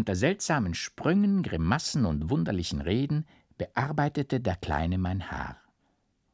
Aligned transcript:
Unter 0.00 0.16
seltsamen 0.16 0.72
Sprüngen, 0.72 1.42
Grimassen 1.42 2.06
und 2.06 2.30
wunderlichen 2.30 2.80
Reden 2.80 3.26
bearbeitete 3.58 4.40
der 4.40 4.56
Kleine 4.56 4.96
mein 4.96 5.30
Haar. 5.30 5.58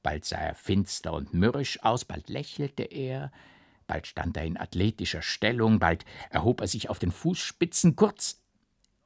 Bald 0.05 0.25
sah 0.25 0.37
er 0.37 0.55
finster 0.55 1.13
und 1.13 1.35
mürrisch 1.35 1.83
aus, 1.83 2.05
bald 2.05 2.29
lächelte 2.29 2.85
er, 2.85 3.33
bald 3.89 4.07
stand 4.07 4.37
er 4.37 4.45
in 4.45 4.57
athletischer 4.57 5.21
Stellung, 5.21 5.81
bald 5.81 6.05
erhob 6.31 6.61
er 6.61 6.69
sich 6.69 6.91
auf 6.91 7.01
den 7.01 7.11
Fußspitzen, 7.11 7.97
kurz, 7.97 8.41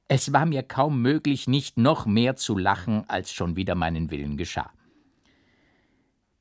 es 0.08 0.30
war 0.34 0.44
mir 0.44 0.62
kaum 0.62 1.00
möglich, 1.00 1.48
nicht 1.48 1.78
noch 1.78 2.04
mehr 2.04 2.36
zu 2.36 2.54
lachen, 2.54 3.08
als 3.08 3.32
schon 3.32 3.56
wieder 3.56 3.74
meinen 3.74 4.10
Willen 4.10 4.36
geschah. 4.36 4.70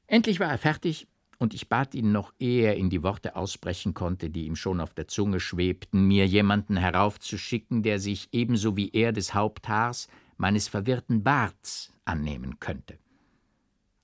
Endlich 0.07 0.41
war 0.41 0.49
er 0.49 0.57
fertig, 0.57 1.07
und 1.39 1.53
ich 1.53 1.69
bat 1.69 1.95
ihn 1.95 2.11
noch, 2.11 2.33
ehe 2.37 2.67
er 2.67 2.75
in 2.75 2.89
die 2.89 3.01
Worte 3.01 3.35
aussprechen 3.35 3.93
konnte, 3.93 4.29
die 4.29 4.45
ihm 4.45 4.57
schon 4.57 4.81
auf 4.81 4.93
der 4.93 5.07
Zunge 5.07 5.39
schwebten, 5.39 6.05
mir 6.05 6.27
jemanden 6.27 6.77
heraufzuschicken, 6.77 7.81
der 7.81 7.99
sich 7.99 8.27
ebenso 8.33 8.75
wie 8.75 8.89
er 8.89 9.13
des 9.13 9.33
Haupthaars 9.33 10.09
meines 10.37 10.67
verwirrten 10.67 11.23
Barts 11.23 11.93
annehmen 12.05 12.59
könnte. 12.59 12.99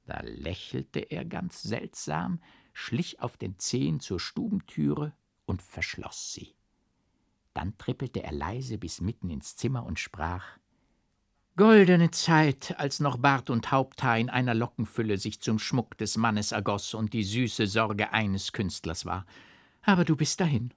Da 0.05 0.21
lächelte 0.21 0.99
er 0.99 1.25
ganz 1.25 1.61
seltsam, 1.61 2.39
schlich 2.73 3.19
auf 3.19 3.37
den 3.37 3.59
Zehen 3.59 3.99
zur 3.99 4.19
Stubentüre 4.19 5.13
und 5.45 5.61
verschloss 5.61 6.33
sie. 6.33 6.55
Dann 7.53 7.77
trippelte 7.77 8.23
er 8.23 8.31
leise 8.31 8.77
bis 8.77 9.01
mitten 9.01 9.29
ins 9.29 9.55
Zimmer 9.55 9.85
und 9.85 9.99
sprach 9.99 10.57
Goldene 11.57 12.11
Zeit, 12.11 12.75
als 12.79 12.99
noch 12.99 13.15
Bart 13.15 13.49
und 13.49 13.71
Haupthaar 13.71 14.19
in 14.19 14.29
einer 14.29 14.53
Lockenfülle 14.53 15.17
sich 15.17 15.39
zum 15.39 15.57
Schmuck 15.57 15.97
des 15.97 16.17
Mannes 16.17 16.51
ergoss 16.51 16.93
und 16.93 17.13
die 17.13 17.23
süße 17.23 17.65
Sorge 17.65 18.11
eines 18.11 18.51
Künstlers 18.51 19.05
war. 19.05 19.25
Aber 19.81 20.03
du 20.03 20.17
bist 20.17 20.41
dahin. 20.41 20.73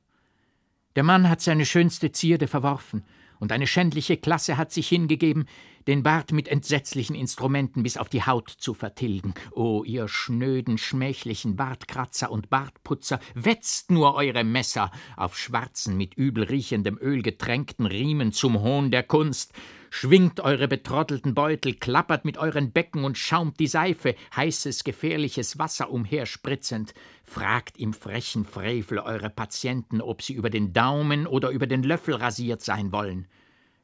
Der 0.95 1.03
Mann 1.03 1.29
hat 1.29 1.41
seine 1.41 1.67
schönste 1.67 2.13
Zierde 2.13 2.47
verworfen, 2.47 3.03
und 3.41 3.51
eine 3.51 3.67
schändliche 3.67 4.17
Klasse 4.17 4.57
hat 4.57 4.71
sich 4.71 4.89
hingegeben, 4.89 5.47
den 5.89 6.05
Bart 6.05 6.31
mit 6.31 6.47
entsetzlichen 6.47 7.17
Instrumenten 7.17 7.83
bis 7.83 7.97
auf 7.97 8.09
die 8.09 8.23
Haut 8.23 8.49
zu 8.49 8.73
vertilgen. 8.73 9.35
O 9.51 9.83
ihr 9.85 10.07
schnöden, 10.07 10.79
schmählichen 10.79 11.57
Bartkratzer 11.57 12.31
und 12.31 12.51
Bartputzer, 12.51 13.19
wetzt 13.35 13.91
nur 13.91 14.15
eure 14.15 14.45
Messer 14.45 14.93
auf 15.17 15.37
schwarzen, 15.37 15.97
mit 15.97 16.15
übel 16.15 16.45
riechendem 16.45 16.99
Öl 17.01 17.23
getränkten 17.23 17.87
Riemen 17.87 18.33
zum 18.33 18.61
Hohn 18.61 18.93
der 18.93 19.03
Kunst, 19.03 19.53
schwingt 19.91 20.41
eure 20.41 20.69
betrottelten 20.69 21.35
Beutel, 21.35 21.75
klappert 21.75 22.25
mit 22.25 22.39
euren 22.39 22.73
Becken 22.73 23.05
und 23.05 23.19
schaumt 23.19 23.59
die 23.61 23.67
Seife, 23.67 24.15
heißes, 24.37 24.85
gefährliches 24.85 25.59
Wasser 25.59 25.91
umherspritzend, 25.91 26.95
fragt 27.25 27.79
im 27.79 27.93
frechen 27.93 28.45
Frevel 28.45 28.99
eure 28.99 29.31
Patienten, 29.31 30.01
ob 30.01 30.23
sie 30.23 30.35
über 30.35 30.51
den 30.51 30.73
Daumen 30.73 31.27
oder 31.27 31.51
über 31.51 31.67
den 31.67 31.83
Löffel 31.83 32.15
rasiert 32.15 32.63
sein 32.63 32.93
wollen. 32.93 33.27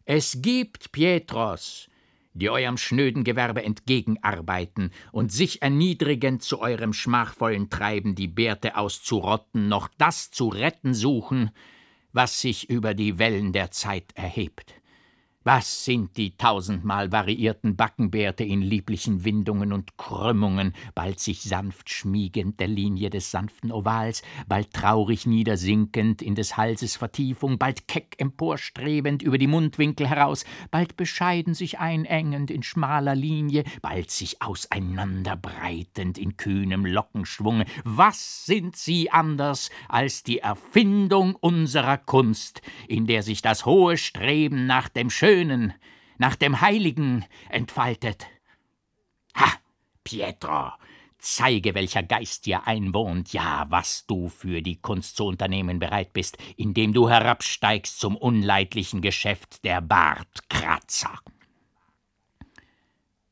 Es 0.05 0.43
gibt 0.43 0.93
Pietros, 0.93 1.89
die 2.35 2.51
eurem 2.51 2.77
schnöden 2.77 3.25
Gewerbe 3.25 3.63
entgegenarbeiten 3.63 4.91
und 5.13 5.33
sich 5.33 5.63
erniedrigend 5.63 6.43
zu 6.43 6.61
eurem 6.61 6.93
schmachvollen 6.93 7.71
Treiben 7.71 8.15
die 8.15 8.29
Bärte 8.29 8.77
auszurotten, 8.77 9.69
noch 9.69 9.89
das 9.99 10.31
zu 10.31 10.49
retten 10.49 10.95
suchen, 10.95 11.51
was 12.13 12.41
sich 12.41 12.69
über 12.69 12.95
die 12.95 13.19
Wellen 13.19 13.53
der 13.53 13.71
Zeit 13.71 14.13
erhebt. 14.15 14.75
Was 15.47 15.85
sind 15.85 16.17
die 16.17 16.39
tausendmal 16.39 17.13
variierten 17.13 17.77
Backenbärte 17.77 18.45
in 18.45 18.63
lieblichen 18.63 19.27
Windungen 19.27 19.75
und 19.75 19.99
Krümmungen, 19.99 20.73
bald 20.95 21.21
sich 21.21 21.43
sanft 21.43 21.91
schmiegend 21.91 22.61
der 22.61 22.69
Linie 22.69 23.11
des 23.11 23.31
sanften 23.31 23.71
Ovals, 23.71 24.23
bald 24.49 24.73
traurig 24.73 25.27
niedersinkend 25.27 26.23
in 26.23 26.35
des 26.35 26.57
Halses 26.57 26.97
Vertiefung, 26.97 27.59
bald 27.59 27.89
keck 27.89 28.15
emporstrebend 28.17 29.23
über 29.23 29.37
die 29.37 29.47
Mundwinkel 29.47 30.09
heraus, 30.09 30.47
bald 30.71 30.97
bescheiden 30.97 31.53
sich 31.53 31.79
einengend 31.79 32.51
in 32.51 32.63
schmaler 32.63 33.15
Linie, 33.15 33.65
bald 33.83 34.11
sich 34.11 34.41
auseinanderbreitend 34.41 36.17
in 36.17 36.39
kühnem 36.39 36.87
Lockenschwunge. 36.87 37.67
Was 37.85 38.47
sind 38.47 38.77
sie 38.77 39.11
anders 39.11 39.69
als 39.91 40.23
die 40.23 40.39
Erfindung 40.39 41.35
unserer 41.35 41.99
Kunst, 41.99 42.63
in 42.89 43.07
der 43.07 43.23
sich 43.23 43.43
das 43.43 43.67
hohe 43.67 43.99
Streben 43.99 44.65
nach 44.65 44.89
dem 44.89 45.11
Schönen 45.11 45.34
Schönen, 45.35 45.73
nach 46.17 46.37
dem 46.37 46.61
Heiligen 46.61 47.25
entfaltet. 47.51 48.25
Ha, 49.37 49.51
Pietro, 50.05 50.71
zeige, 51.19 51.75
welcher 51.75 52.05
Geist 52.05 52.47
dir 52.47 52.69
einwohnt, 52.69 53.33
ja, 53.33 53.67
was 53.69 54.07
du 54.07 54.29
für 54.29 54.63
die 54.63 54.81
Kunst 54.81 55.17
zu 55.17 55.27
unternehmen 55.27 55.81
bereit 55.81 56.13
bist, 56.13 56.39
indem 56.57 56.93
du 56.93 57.09
herabsteigst 57.09 57.99
zum 57.99 58.17
unleidlichen 58.17 59.03
Geschäft 59.03 59.65
der 59.65 59.81
Bartkratzer. 59.81 61.19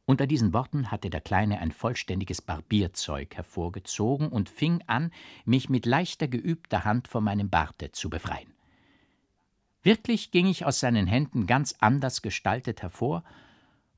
Unter 0.05 0.27
diesen 0.27 0.53
Worten 0.53 0.91
hatte 0.91 1.09
der 1.09 1.21
Kleine 1.21 1.61
ein 1.61 1.71
vollständiges 1.71 2.43
Barbierzeug 2.43 3.37
hervorgezogen 3.37 4.27
und 4.27 4.49
fing 4.49 4.83
an, 4.89 5.13
mich 5.45 5.69
mit 5.69 5.87
leichter 5.87 6.27
geübter 6.27 6.85
Hand 6.85 7.07
von 7.07 7.23
meinem 7.23 7.49
Barte 7.49 7.93
zu 7.93 8.11
befreien. 8.11 8.52
Wirklich 9.83 10.31
ging 10.31 10.47
ich 10.47 10.65
aus 10.65 10.81
seinen 10.81 11.07
Händen 11.07 11.47
ganz 11.47 11.75
anders 11.81 12.23
gestaltet 12.23 12.83
hervor, 12.83 13.25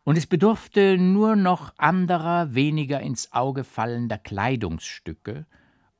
und 0.04 0.18
es 0.18 0.26
bedurfte 0.26 0.98
nur 0.98 1.34
noch 1.34 1.72
anderer, 1.78 2.54
weniger 2.54 3.00
ins 3.00 3.32
Auge 3.32 3.64
fallender 3.64 4.18
Kleidungsstücke, 4.18 5.46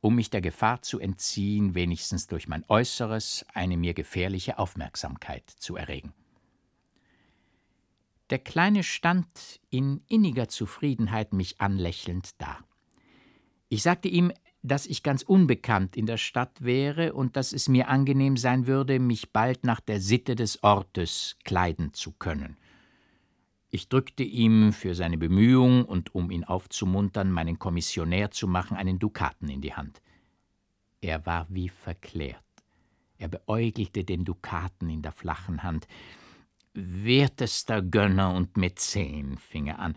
um 0.03 0.17
mich 0.17 0.29
der 0.29 0.43
Gefahr 0.43 0.83
zu 0.83 0.99
entziehen, 0.99 1.75
wenigstens 1.75 2.27
durch 2.27 2.47
mein 2.47 2.65
Äußeres 2.69 3.47
eine 3.55 3.79
mir 3.79 3.95
gefährliche 3.95 4.59
Aufmerksamkeit 4.59 5.49
zu 5.49 5.77
erregen. 5.77 6.13
Der 8.29 8.39
Kleine 8.39 8.83
stand 8.83 9.61
in 9.71 10.03
inniger 10.09 10.49
Zufriedenheit 10.49 11.33
mich 11.33 11.63
anlächelnd 11.63 12.41
da. 12.41 12.59
Ich 13.71 13.83
sagte 13.83 14.09
ihm, 14.09 14.33
dass 14.65 14.87
ich 14.87 15.03
ganz 15.03 15.23
unbekannt 15.23 15.95
in 15.95 16.07
der 16.07 16.17
Stadt 16.17 16.65
wäre 16.65 17.13
und 17.13 17.37
dass 17.37 17.53
es 17.53 17.69
mir 17.69 17.89
angenehm 17.89 18.39
sein 18.39 18.67
würde, 18.67 18.99
mich 18.99 19.31
bald 19.31 19.63
nach 19.63 19.81
der 19.81 20.01
Sitte 20.01 20.35
des 20.35 20.63
Ortes 20.63 21.37
kleiden 21.45 21.93
zu 21.93 22.13
können. 22.13 22.57
Ich 23.69 23.91
drückte 23.91 24.23
ihm 24.23 24.73
für 24.73 24.95
seine 24.95 25.19
Bemühung 25.19 25.85
und 25.85 26.15
um 26.15 26.31
ihn 26.31 26.45
aufzumuntern, 26.45 27.31
meinen 27.31 27.59
Kommissionär 27.59 28.31
zu 28.31 28.49
machen, 28.49 28.77
einen 28.77 28.99
Dukaten 28.99 29.51
in 29.51 29.61
die 29.61 29.75
Hand. 29.75 30.01
Er 31.03 31.27
war 31.27 31.47
wie 31.51 31.69
verklärt. 31.69 32.41
Er 33.19 33.29
beäugelte 33.29 34.03
den 34.03 34.25
Dukaten 34.25 34.89
in 34.89 35.03
der 35.03 35.13
flachen 35.13 35.63
Hand. 35.63 35.87
Wertester 36.73 37.83
Gönner 37.83 38.33
und 38.33 38.57
Mäzen, 38.57 39.37
fing 39.37 39.67
er 39.67 39.79
an, 39.79 39.95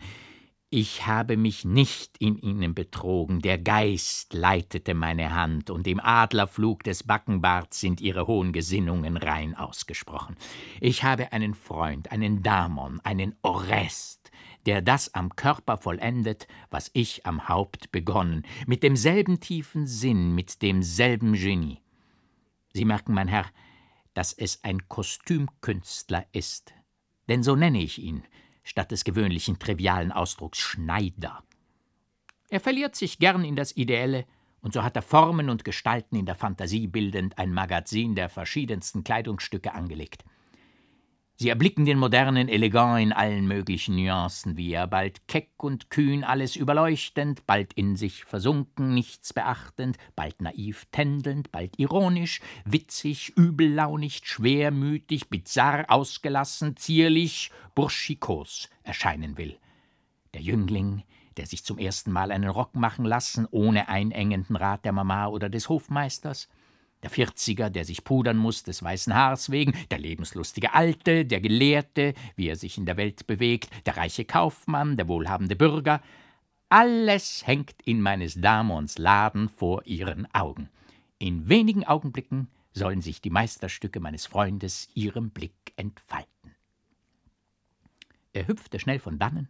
ich 0.70 1.06
habe 1.06 1.38
mich 1.38 1.64
nicht 1.64 2.18
in 2.18 2.36
ihnen 2.36 2.74
betrogen, 2.74 3.40
der 3.40 3.56
Geist 3.56 4.34
leitete 4.34 4.92
meine 4.92 5.34
Hand, 5.34 5.70
und 5.70 5.86
im 5.86 5.98
Adlerflug 5.98 6.84
des 6.84 7.04
Backenbarts 7.04 7.80
sind 7.80 8.02
ihre 8.02 8.26
hohen 8.26 8.52
Gesinnungen 8.52 9.16
rein 9.16 9.54
ausgesprochen. 9.54 10.36
Ich 10.80 11.04
habe 11.04 11.32
einen 11.32 11.54
Freund, 11.54 12.12
einen 12.12 12.42
Damon, 12.42 13.00
einen 13.00 13.34
Orest, 13.40 14.30
der 14.66 14.82
das 14.82 15.14
am 15.14 15.34
Körper 15.36 15.78
vollendet, 15.78 16.46
was 16.70 16.90
ich 16.92 17.24
am 17.24 17.48
Haupt 17.48 17.90
begonnen, 17.90 18.44
mit 18.66 18.82
demselben 18.82 19.40
tiefen 19.40 19.86
Sinn, 19.86 20.34
mit 20.34 20.60
demselben 20.60 21.32
Genie. 21.32 21.80
Sie 22.74 22.84
merken, 22.84 23.14
mein 23.14 23.28
Herr, 23.28 23.46
dass 24.12 24.34
es 24.34 24.62
ein 24.64 24.86
Kostümkünstler 24.88 26.26
ist, 26.32 26.74
denn 27.26 27.42
so 27.42 27.56
nenne 27.56 27.80
ich 27.80 27.98
ihn, 28.02 28.22
statt 28.68 28.90
des 28.90 29.04
gewöhnlichen 29.04 29.58
trivialen 29.58 30.12
Ausdrucks 30.12 30.58
Schneider. 30.58 31.42
Er 32.50 32.60
verliert 32.60 32.96
sich 32.96 33.18
gern 33.18 33.42
in 33.44 33.56
das 33.56 33.76
Ideelle, 33.76 34.26
und 34.60 34.74
so 34.74 34.82
hat 34.82 34.96
er 34.96 35.02
Formen 35.02 35.48
und 35.48 35.64
Gestalten 35.64 36.16
in 36.16 36.26
der 36.26 36.34
Fantasie 36.34 36.86
bildend 36.86 37.38
ein 37.38 37.54
Magazin 37.54 38.14
der 38.14 38.28
verschiedensten 38.28 39.04
Kleidungsstücke 39.04 39.72
angelegt. 39.72 40.24
Sie 41.40 41.50
erblicken 41.50 41.84
den 41.84 42.00
modernen 42.00 42.48
Elegant 42.48 43.00
in 43.00 43.12
allen 43.12 43.46
möglichen 43.46 43.94
Nuancen, 43.94 44.56
wie 44.56 44.72
er 44.72 44.88
bald 44.88 45.28
keck 45.28 45.52
und 45.58 45.88
kühn 45.88 46.24
alles 46.24 46.56
überleuchtend, 46.56 47.46
bald 47.46 47.72
in 47.74 47.94
sich 47.94 48.24
versunken, 48.24 48.92
nichts 48.92 49.32
beachtend, 49.32 49.98
bald 50.16 50.42
naiv 50.42 50.86
tändelnd, 50.90 51.52
bald 51.52 51.78
ironisch, 51.78 52.40
witzig, 52.64 53.34
übellaunig, 53.36 54.22
schwermütig, 54.24 55.28
bizarr 55.28 55.84
ausgelassen, 55.86 56.76
zierlich, 56.76 57.52
burschikos 57.76 58.68
erscheinen 58.82 59.38
will. 59.38 59.60
Der 60.34 60.42
Jüngling, 60.42 61.04
der 61.36 61.46
sich 61.46 61.64
zum 61.64 61.78
ersten 61.78 62.10
Mal 62.10 62.32
einen 62.32 62.50
Rock 62.50 62.74
machen 62.74 63.04
lassen, 63.04 63.46
ohne 63.52 63.88
einengenden 63.88 64.56
Rat 64.56 64.84
der 64.84 64.90
Mama 64.92 65.28
oder 65.28 65.48
des 65.48 65.68
Hofmeisters, 65.68 66.48
der 67.02 67.10
Vierziger, 67.10 67.70
der 67.70 67.84
sich 67.84 68.04
pudern 68.04 68.36
muss, 68.36 68.62
des 68.62 68.82
weißen 68.82 69.14
Haars 69.14 69.50
wegen, 69.50 69.74
der 69.90 69.98
lebenslustige 69.98 70.74
Alte, 70.74 71.24
der 71.24 71.40
Gelehrte, 71.40 72.14
wie 72.36 72.48
er 72.48 72.56
sich 72.56 72.78
in 72.78 72.86
der 72.86 72.96
Welt 72.96 73.26
bewegt, 73.26 73.70
der 73.86 73.96
reiche 73.96 74.24
Kaufmann, 74.24 74.96
der 74.96 75.08
wohlhabende 75.08 75.56
Bürger, 75.56 76.02
alles 76.68 77.46
hängt 77.46 77.76
in 77.84 78.02
meines 78.02 78.40
Damons 78.40 78.98
Laden 78.98 79.48
vor 79.48 79.86
ihren 79.86 80.32
Augen. 80.34 80.68
In 81.18 81.48
wenigen 81.48 81.84
Augenblicken 81.84 82.48
sollen 82.72 83.00
sich 83.00 83.20
die 83.20 83.30
Meisterstücke 83.30 84.00
meines 84.00 84.26
Freundes 84.26 84.88
ihrem 84.94 85.30
Blick 85.30 85.72
entfalten. 85.76 86.54
Er 88.32 88.46
hüpfte 88.46 88.78
schnell 88.78 88.98
von 88.98 89.18
dannen 89.18 89.48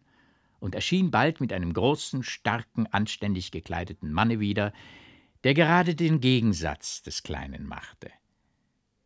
und 0.60 0.74
erschien 0.74 1.10
bald 1.10 1.40
mit 1.40 1.52
einem 1.52 1.72
großen, 1.72 2.22
starken, 2.22 2.86
anständig 2.86 3.50
gekleideten 3.50 4.12
Manne 4.12 4.40
wieder, 4.40 4.72
der 5.44 5.54
gerade 5.54 5.94
den 5.94 6.20
Gegensatz 6.20 7.02
des 7.02 7.22
Kleinen 7.22 7.66
machte, 7.66 8.10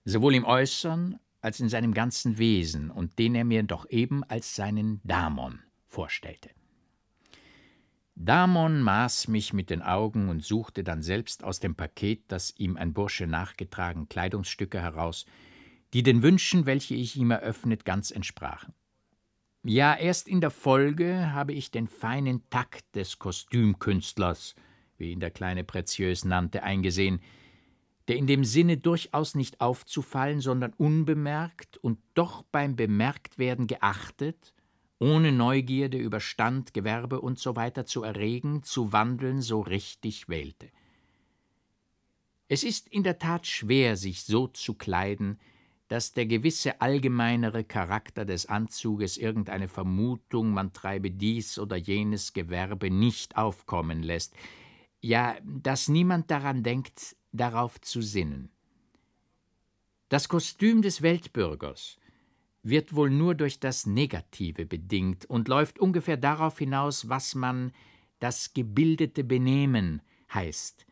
sowohl 0.05 0.35
im 0.35 0.45
Äußern 0.45 1.19
als 1.41 1.61
in 1.61 1.69
seinem 1.69 1.93
ganzen 1.93 2.39
Wesen, 2.39 2.91
und 2.91 3.19
den 3.19 3.35
er 3.35 3.45
mir 3.45 3.63
doch 3.65 3.89
eben 3.91 4.23
als 4.25 4.55
seinen 4.55 5.01
Damon 5.05 5.61
vorstellte. 5.87 6.51
Damon 8.15 8.83
maß 8.83 9.29
mich 9.29 9.53
mit 9.53 9.71
den 9.71 9.83
Augen 9.83 10.29
und 10.29 10.45
suchte 10.45 10.85
dann 10.85 11.03
selbst 11.03 11.43
aus 11.43 11.61
dem 11.61 11.75
Paket, 11.75 12.25
das 12.29 12.55
ihm 12.57 12.77
ein 12.77 12.93
Bursche 12.93 13.27
nachgetragen, 13.27 14.09
Kleidungsstücke 14.09 14.81
heraus, 14.81 15.27
die 15.93 16.03
den 16.03 16.23
Wünschen, 16.23 16.67
welche 16.67 16.95
ich 16.95 17.17
ihm 17.17 17.31
eröffnet, 17.31 17.85
ganz 17.85 18.11
entsprachen. 18.11 18.75
Ja, 19.65 19.95
erst 19.95 20.29
in 20.29 20.41
der 20.41 20.51
Folge 20.51 21.33
habe 21.33 21.53
ich 21.53 21.71
den 21.71 21.87
feinen 21.87 22.49
Takt 22.51 22.95
des 22.95 23.19
Kostümkünstlers, 23.19 24.55
wie 24.99 25.13
ihn 25.13 25.21
der 25.21 25.31
kleine 25.31 25.65
Preziös 25.65 26.25
nannte, 26.25 26.63
eingesehen, 26.63 27.21
der 28.09 28.17
in 28.17 28.27
dem 28.27 28.45
Sinne 28.45 28.77
durchaus 28.77 29.35
nicht 29.35 29.61
aufzufallen, 29.61 30.41
sondern 30.41 30.73
unbemerkt 30.73 31.77
und 31.79 31.99
doch 32.15 32.43
beim 32.43 32.77
Bemerktwerden 32.77 33.67
geachtet, 33.67 34.55
ohne 34.99 35.33
Neugierde 35.33 35.99
über 35.99 36.21
Stand, 36.21 36.75
Gewerbe 36.75 37.25
usw. 37.25 37.71
So 37.75 37.83
zu 37.83 38.03
erregen, 38.03 38.63
zu 38.63 38.93
wandeln, 38.93 39.41
so 39.41 39.61
richtig 39.61 40.29
wählte. 40.29 40.71
Es 42.49 42.65
ist 42.65 42.89
in 42.89 43.03
der 43.03 43.19
Tat 43.19 43.47
schwer, 43.47 43.97
sich 43.97 44.25
so 44.25 44.47
zu 44.47 44.75
kleiden, 44.75 45.39
dass 45.89 46.13
der 46.13 46.27
gewisse 46.27 46.81
allgemeinere 46.81 47.65
Charakter 47.65 48.25
des 48.25 48.47
Anzuges 48.47 49.19
irgendeine 49.19 49.69
Vermutung, 49.69 50.53
man 50.53 50.73
treibe 50.73 51.11
dies 51.11 51.59
oder 51.59 51.77
jenes 51.77 52.33
Gewerbe 52.33 52.91
nicht 52.91 53.37
aufkommen 53.37 54.03
lässt, 54.03 54.35
ja, 55.03 55.37
dass 55.45 55.89
niemand 55.89 56.31
daran 56.31 56.63
denkt, 56.63 57.17
darauf 57.33 57.81
zu 57.81 58.01
sinnen. 58.01 58.51
Das 60.09 60.29
Kostüm 60.29 60.81
des 60.81 61.03
Weltbürgers 61.03 61.99
wird 62.63 62.95
wohl 62.95 63.11
nur 63.11 63.35
durch 63.35 63.59
das 63.59 63.85
Negative 63.85 64.65
bedingt 64.65 65.25
und 65.27 65.49
läuft 65.49 65.81
ungefähr 65.81 66.17
darauf 66.17 66.59
hinaus, 66.59 67.09
was 67.09 67.35
man 67.35 67.73
das 68.21 68.55
gebildete 68.55 69.25
Benehmen 69.25 70.01
heißt, 70.33 70.87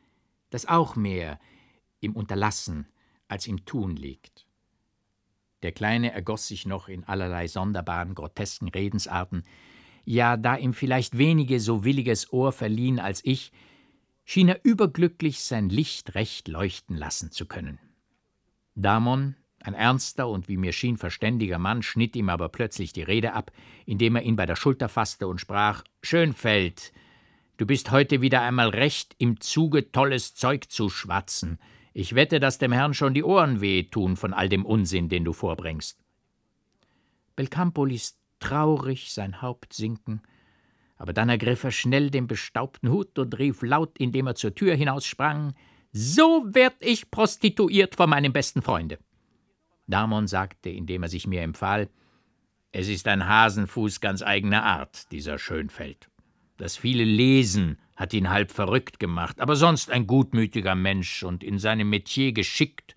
das 0.50 0.66
auch 0.66 0.96
mehr 0.96 1.38
im 2.00 2.16
Unterlassen 2.16 2.88
als 3.28 3.46
im 3.46 3.64
Tun 3.64 3.94
liegt. 3.94 4.46
Der 5.62 5.70
Kleine 5.70 6.10
ergoss 6.12 6.48
sich 6.48 6.66
noch 6.66 6.88
in 6.88 7.04
allerlei 7.04 7.46
sonderbaren, 7.46 8.14
grotesken 8.14 8.68
Redensarten. 8.68 9.44
Ja, 10.04 10.36
da 10.36 10.56
ihm 10.56 10.72
vielleicht 10.72 11.18
wenige 11.18 11.60
so 11.60 11.84
williges 11.84 12.32
Ohr 12.32 12.50
verliehen 12.50 12.98
als 12.98 13.24
ich, 13.24 13.52
schien 14.30 14.46
er 14.46 14.60
überglücklich 14.62 15.40
sein 15.40 15.70
Licht 15.70 16.14
recht 16.14 16.46
leuchten 16.46 16.96
lassen 16.96 17.32
zu 17.32 17.46
können. 17.46 17.80
Damon, 18.76 19.34
ein 19.58 19.74
ernster 19.74 20.28
und 20.28 20.46
wie 20.46 20.56
mir 20.56 20.72
schien 20.72 20.98
verständiger 20.98 21.58
Mann, 21.58 21.82
schnitt 21.82 22.14
ihm 22.14 22.28
aber 22.28 22.48
plötzlich 22.48 22.92
die 22.92 23.02
Rede 23.02 23.32
ab, 23.32 23.50
indem 23.86 24.14
er 24.14 24.22
ihn 24.22 24.36
bei 24.36 24.46
der 24.46 24.54
Schulter 24.54 24.88
fasste 24.88 25.26
und 25.26 25.40
sprach: 25.40 25.82
Schönfeld, 26.00 26.92
du 27.56 27.66
bist 27.66 27.90
heute 27.90 28.20
wieder 28.20 28.40
einmal 28.42 28.68
recht 28.68 29.16
im 29.18 29.40
Zuge, 29.40 29.90
tolles 29.90 30.36
Zeug 30.36 30.70
zu 30.70 30.90
schwatzen. 30.90 31.58
Ich 31.92 32.14
wette, 32.14 32.38
dass 32.38 32.58
dem 32.58 32.70
Herrn 32.70 32.94
schon 32.94 33.14
die 33.14 33.24
Ohren 33.24 33.60
wehtun 33.60 34.16
von 34.16 34.32
all 34.32 34.48
dem 34.48 34.64
Unsinn, 34.64 35.08
den 35.08 35.24
du 35.24 35.32
vorbringst. 35.32 35.98
Belcampo 37.34 37.84
ließ 37.84 38.16
traurig 38.38 39.12
sein 39.12 39.42
Haupt 39.42 39.72
sinken, 39.72 40.22
aber 41.00 41.14
dann 41.14 41.30
ergriff 41.30 41.64
er 41.64 41.70
schnell 41.70 42.10
den 42.10 42.26
bestaubten 42.26 42.90
Hut 42.90 43.18
und 43.18 43.38
rief 43.38 43.62
laut, 43.62 43.98
indem 43.98 44.26
er 44.26 44.34
zur 44.34 44.54
Tür 44.54 44.74
hinaussprang: 44.74 45.54
So 45.92 46.44
werd 46.46 46.74
ich 46.80 47.10
prostituiert 47.10 47.96
von 47.96 48.10
meinem 48.10 48.34
besten 48.34 48.60
Freunde. 48.60 48.98
Damon 49.86 50.26
sagte, 50.26 50.68
indem 50.68 51.04
er 51.04 51.08
sich 51.08 51.26
mir 51.26 51.40
empfahl: 51.40 51.88
Es 52.70 52.86
ist 52.88 53.08
ein 53.08 53.26
Hasenfuß 53.26 54.02
ganz 54.02 54.20
eigener 54.20 54.62
Art, 54.62 55.10
dieser 55.10 55.38
Schönfeld. 55.38 56.10
Das 56.58 56.76
viele 56.76 57.04
Lesen 57.04 57.78
hat 57.96 58.12
ihn 58.12 58.28
halb 58.28 58.52
verrückt 58.52 59.00
gemacht, 59.00 59.40
aber 59.40 59.56
sonst 59.56 59.90
ein 59.90 60.06
gutmütiger 60.06 60.74
Mensch 60.74 61.22
und 61.22 61.42
in 61.42 61.58
seinem 61.58 61.88
Metier 61.88 62.32
geschickt, 62.32 62.94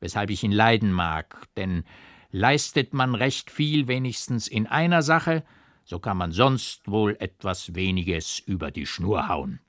weshalb 0.00 0.30
ich 0.30 0.42
ihn 0.42 0.50
leiden 0.50 0.90
mag, 0.90 1.46
denn 1.56 1.84
leistet 2.32 2.94
man 2.94 3.14
recht 3.14 3.52
viel 3.52 3.86
wenigstens 3.86 4.48
in 4.48 4.66
einer 4.66 5.02
Sache, 5.02 5.44
so 5.84 5.98
kann 5.98 6.16
man 6.16 6.32
sonst 6.32 6.88
wohl 6.88 7.16
etwas 7.20 7.74
weniges 7.74 8.38
über 8.38 8.70
die 8.70 8.86
Schnur 8.86 9.28
hauen. 9.28 9.60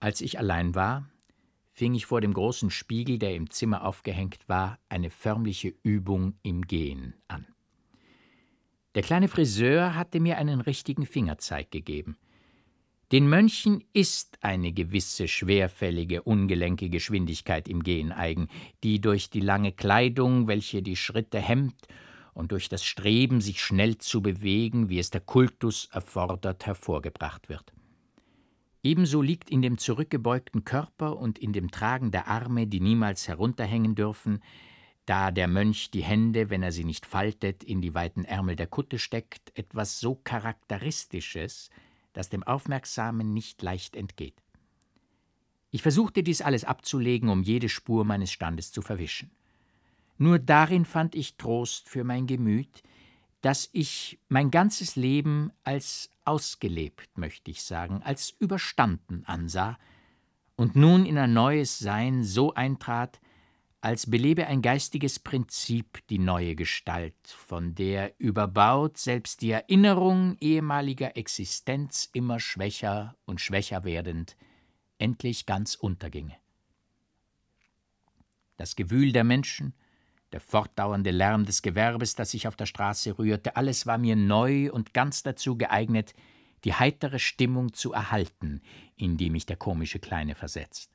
Als 0.00 0.20
ich 0.20 0.38
allein 0.38 0.74
war, 0.74 1.08
fing 1.72 1.94
ich 1.94 2.06
vor 2.06 2.20
dem 2.20 2.34
großen 2.34 2.70
Spiegel, 2.70 3.18
der 3.18 3.34
im 3.34 3.50
Zimmer 3.50 3.84
aufgehängt 3.84 4.48
war, 4.48 4.78
eine 4.88 5.10
förmliche 5.10 5.74
Übung 5.82 6.34
im 6.42 6.62
Gehen 6.66 7.14
an. 7.28 7.46
Der 8.94 9.02
kleine 9.02 9.28
Friseur 9.28 9.94
hatte 9.94 10.20
mir 10.20 10.38
einen 10.38 10.60
richtigen 10.60 11.06
Fingerzeig 11.06 11.70
gegeben. 11.70 12.18
Den 13.10 13.28
Mönchen 13.28 13.84
ist 13.92 14.38
eine 14.42 14.72
gewisse 14.72 15.28
schwerfällige, 15.28 16.22
ungelenke 16.22 16.88
Geschwindigkeit 16.88 17.68
im 17.68 17.82
Gehen 17.82 18.10
eigen, 18.10 18.48
die 18.82 19.00
durch 19.00 19.30
die 19.30 19.40
lange 19.40 19.72
Kleidung, 19.72 20.48
welche 20.48 20.82
die 20.82 20.96
Schritte 20.96 21.38
hemmt, 21.38 21.74
und 22.34 22.52
durch 22.52 22.68
das 22.68 22.84
Streben, 22.84 23.40
sich 23.40 23.62
schnell 23.62 23.98
zu 23.98 24.22
bewegen, 24.22 24.88
wie 24.88 24.98
es 24.98 25.10
der 25.10 25.20
Kultus 25.20 25.88
erfordert, 25.92 26.66
hervorgebracht 26.66 27.48
wird. 27.48 27.72
Ebenso 28.82 29.22
liegt 29.22 29.50
in 29.50 29.62
dem 29.62 29.78
zurückgebeugten 29.78 30.64
Körper 30.64 31.16
und 31.16 31.38
in 31.38 31.52
dem 31.52 31.70
Tragen 31.70 32.10
der 32.10 32.26
Arme, 32.26 32.66
die 32.66 32.80
niemals 32.80 33.28
herunterhängen 33.28 33.94
dürfen, 33.94 34.40
da 35.06 35.30
der 35.30 35.48
Mönch 35.48 35.90
die 35.90 36.02
Hände, 36.02 36.50
wenn 36.50 36.62
er 36.62 36.72
sie 36.72 36.84
nicht 36.84 37.06
faltet, 37.06 37.62
in 37.64 37.80
die 37.80 37.94
weiten 37.94 38.24
Ärmel 38.24 38.56
der 38.56 38.66
Kutte 38.66 38.98
steckt, 38.98 39.56
etwas 39.56 40.00
so 40.00 40.16
Charakteristisches, 40.16 41.70
das 42.12 42.28
dem 42.28 42.42
Aufmerksamen 42.42 43.32
nicht 43.32 43.62
leicht 43.62 43.96
entgeht. 43.96 44.42
Ich 45.70 45.82
versuchte 45.82 46.22
dies 46.22 46.42
alles 46.42 46.64
abzulegen, 46.64 47.30
um 47.30 47.42
jede 47.42 47.68
Spur 47.68 48.04
meines 48.04 48.30
Standes 48.30 48.72
zu 48.72 48.82
verwischen. 48.82 49.30
Nur 50.22 50.38
darin 50.38 50.84
fand 50.84 51.16
ich 51.16 51.36
Trost 51.36 51.88
für 51.88 52.04
mein 52.04 52.28
Gemüt, 52.28 52.84
dass 53.40 53.68
ich 53.72 54.20
mein 54.28 54.52
ganzes 54.52 54.94
Leben 54.94 55.50
als 55.64 56.10
ausgelebt, 56.24 57.18
möchte 57.18 57.50
ich 57.50 57.64
sagen, 57.64 58.04
als 58.04 58.30
überstanden 58.38 59.24
ansah 59.26 59.80
und 60.54 60.76
nun 60.76 61.06
in 61.06 61.18
ein 61.18 61.32
neues 61.32 61.80
Sein 61.80 62.22
so 62.22 62.54
eintrat, 62.54 63.20
als 63.80 64.08
belebe 64.08 64.46
ein 64.46 64.62
geistiges 64.62 65.18
Prinzip 65.18 66.06
die 66.06 66.20
neue 66.20 66.54
Gestalt, 66.54 67.16
von 67.26 67.74
der 67.74 68.14
überbaut 68.20 68.98
selbst 68.98 69.42
die 69.42 69.50
Erinnerung 69.50 70.36
ehemaliger 70.38 71.16
Existenz 71.16 72.08
immer 72.12 72.38
schwächer 72.38 73.16
und 73.24 73.40
schwächer 73.40 73.82
werdend, 73.82 74.36
endlich 74.98 75.46
ganz 75.46 75.74
unterginge. 75.74 76.36
Das 78.56 78.76
Gewühl 78.76 79.10
der 79.10 79.24
Menschen, 79.24 79.74
der 80.32 80.40
fortdauernde 80.40 81.10
Lärm 81.10 81.44
des 81.44 81.62
Gewerbes, 81.62 82.14
das 82.14 82.30
sich 82.30 82.48
auf 82.48 82.56
der 82.56 82.66
Straße 82.66 83.18
rührte, 83.18 83.56
alles 83.56 83.86
war 83.86 83.98
mir 83.98 84.16
neu 84.16 84.70
und 84.72 84.94
ganz 84.94 85.22
dazu 85.22 85.56
geeignet, 85.56 86.14
die 86.64 86.74
heitere 86.74 87.18
Stimmung 87.18 87.72
zu 87.72 87.92
erhalten, 87.92 88.62
in 88.96 89.16
die 89.16 89.30
mich 89.30 89.46
der 89.46 89.56
komische 89.56 89.98
Kleine 89.98 90.34
versetzt. 90.34 90.90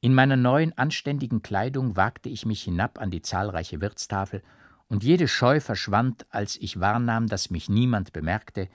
In 0.00 0.14
meiner 0.14 0.36
neuen, 0.36 0.76
anständigen 0.76 1.42
Kleidung 1.42 1.96
wagte 1.96 2.28
ich 2.28 2.44
mich 2.44 2.62
hinab 2.62 3.00
an 3.00 3.10
die 3.10 3.22
zahlreiche 3.22 3.80
Wirtstafel, 3.80 4.42
und 4.88 5.04
jede 5.04 5.26
Scheu 5.26 5.60
verschwand, 5.60 6.26
als 6.28 6.56
ich 6.56 6.78
wahrnahm, 6.78 7.26
dass 7.26 7.48
mich 7.48 7.70
niemand 7.70 8.12
bemerkte, 8.12 8.68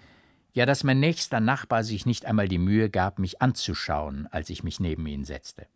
ja 0.54 0.66
dass 0.66 0.84
mein 0.84 1.00
nächster 1.00 1.40
Nachbar 1.40 1.84
sich 1.84 2.08
nicht 2.08 2.26
einmal 2.26 2.48
die 2.48 2.58
Mühe 2.58 2.90
gab, 2.90 3.20
mich 3.20 3.42
anzuschauen, 3.42 4.28
als 4.32 4.50
ich 4.50 4.64
mich 4.64 4.80
neben 4.80 5.06
ihn 5.06 5.26
setzte. 5.26 5.68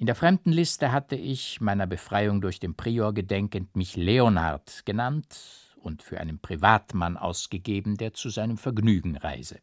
In 0.00 0.06
der 0.06 0.14
Fremdenliste 0.14 0.92
hatte 0.92 1.14
ich, 1.14 1.60
meiner 1.60 1.86
Befreiung 1.86 2.40
durch 2.40 2.58
den 2.58 2.74
Prior 2.74 3.12
gedenkend, 3.12 3.76
mich 3.76 3.96
Leonard 3.96 4.86
genannt 4.86 5.76
und 5.76 6.02
für 6.02 6.18
einen 6.18 6.38
Privatmann 6.38 7.18
ausgegeben, 7.18 7.98
der 7.98 8.14
zu 8.14 8.30
seinem 8.30 8.56
Vergnügen 8.56 9.18
reise. 9.18 9.60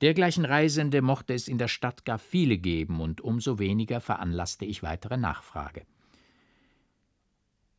Dergleichen 0.00 0.44
Reisende 0.44 1.00
mochte 1.00 1.32
es 1.32 1.46
in 1.46 1.58
der 1.58 1.68
Stadt 1.68 2.04
gar 2.04 2.18
viele 2.18 2.58
geben, 2.58 3.00
und 3.00 3.20
umso 3.20 3.60
weniger 3.60 4.00
veranlasste 4.00 4.64
ich 4.64 4.82
weitere 4.82 5.16
Nachfrage. 5.16 5.86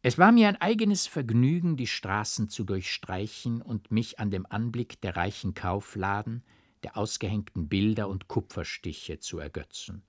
Es 0.03 0.17
war 0.17 0.31
mir 0.31 0.47
ein 0.47 0.61
eigenes 0.61 1.05
Vergnügen, 1.05 1.75
die 1.75 1.87
Straßen 1.87 2.47
zu 2.47 2.63
durchstreichen 2.63 3.61
und 3.61 3.91
mich 3.91 4.19
an 4.19 4.31
dem 4.31 4.45
Anblick 4.45 5.01
der 5.01 5.17
reichen 5.17 5.53
Kaufladen, 5.53 6.45
der 6.83 6.95
ausgehängten 6.95 7.67
Bilder 7.67 8.07
und 8.07 8.29
Kupferstiche 8.29 9.19
zu 9.19 9.39
ergötzen. 9.39 10.01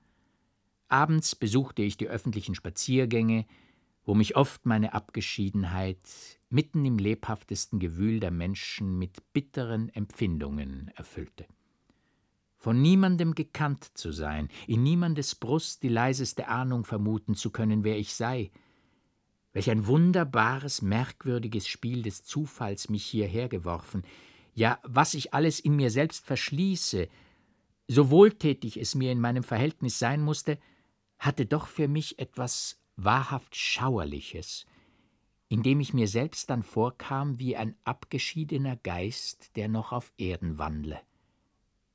Abends 0.88 1.36
besuchte 1.36 1.82
ich 1.82 1.96
die 1.96 2.08
öffentlichen 2.08 2.54
Spaziergänge, 2.54 3.46
wo 4.04 4.14
mich 4.14 4.36
oft 4.36 4.64
meine 4.64 4.94
Abgeschiedenheit 4.94 6.00
mitten 6.48 6.84
im 6.86 6.98
lebhaftesten 6.98 7.78
Gewühl 7.78 8.20
der 8.20 8.30
Menschen 8.30 8.98
mit 8.98 9.32
bitteren 9.34 9.90
Empfindungen 9.90 10.90
erfüllte. 10.96 11.46
Von 12.56 12.80
niemandem 12.80 13.34
gekannt 13.34 13.84
zu 13.94 14.12
sein, 14.12 14.48
in 14.66 14.82
niemandes 14.82 15.34
Brust 15.34 15.82
die 15.82 15.90
leiseste 15.90 16.48
Ahnung 16.48 16.84
vermuten 16.84 17.34
zu 17.34 17.50
können, 17.50 17.84
wer 17.84 17.98
ich 17.98 18.14
sei, 18.14 18.50
welch 19.52 19.70
ein 19.70 19.86
wunderbares, 19.86 20.80
merkwürdiges 20.80 21.68
Spiel 21.68 22.02
des 22.02 22.24
Zufalls 22.24 22.88
mich 22.88 23.04
hierher 23.04 23.48
geworfen, 23.48 24.02
ja, 24.54 24.78
was 24.82 25.14
ich 25.14 25.34
alles 25.34 25.60
in 25.60 25.76
mir 25.76 25.90
selbst 25.90 26.26
verschließe, 26.26 27.08
so 27.86 28.10
wohltätig 28.10 28.78
es 28.80 28.94
mir 28.94 29.12
in 29.12 29.20
meinem 29.20 29.44
Verhältnis 29.44 29.98
sein 29.98 30.22
musste, 30.22 30.58
hatte 31.18 31.46
doch 31.46 31.66
für 31.66 31.88
mich 31.88 32.18
etwas 32.18 32.80
wahrhaft 32.96 33.56
Schauerliches, 33.56 34.66
indem 35.48 35.80
ich 35.80 35.94
mir 35.94 36.08
selbst 36.08 36.50
dann 36.50 36.62
vorkam 36.62 37.38
wie 37.38 37.56
ein 37.56 37.76
abgeschiedener 37.84 38.76
Geist, 38.76 39.56
der 39.56 39.68
noch 39.68 39.92
auf 39.92 40.12
Erden 40.18 40.58
wandle, 40.58 41.00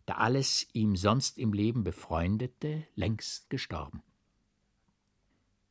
da 0.05 0.15
alles 0.15 0.67
ihm 0.73 0.95
sonst 0.95 1.37
im 1.37 1.53
Leben 1.53 1.83
Befreundete 1.83 2.83
längst 2.95 3.49
gestorben. 3.49 4.01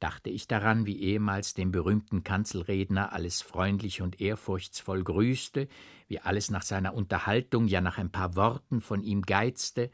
Dachte 0.01 0.31
ich 0.31 0.49
daran, 0.49 0.85
wie 0.85 1.01
ehemals 1.01 1.55
den 1.55 1.71
berühmten 1.71 2.25
Kanzelredner 2.25 3.13
alles 3.13 3.41
freundlich 3.41 4.03
und 4.03 4.21
ehrfurchtsvoll 4.21 5.05
grüßte, 5.05 5.69
wie 6.09 6.19
alles 6.19 6.51
nach 6.51 6.63
seiner 6.63 6.95
Unterhaltung, 6.95 7.69
ja 7.69 7.81
nach 7.81 7.99
ein 7.99 8.11
paar 8.11 8.35
Worten 8.35 8.81
von 8.81 9.05
ihm 9.05 9.23
geizte, 9.23 9.93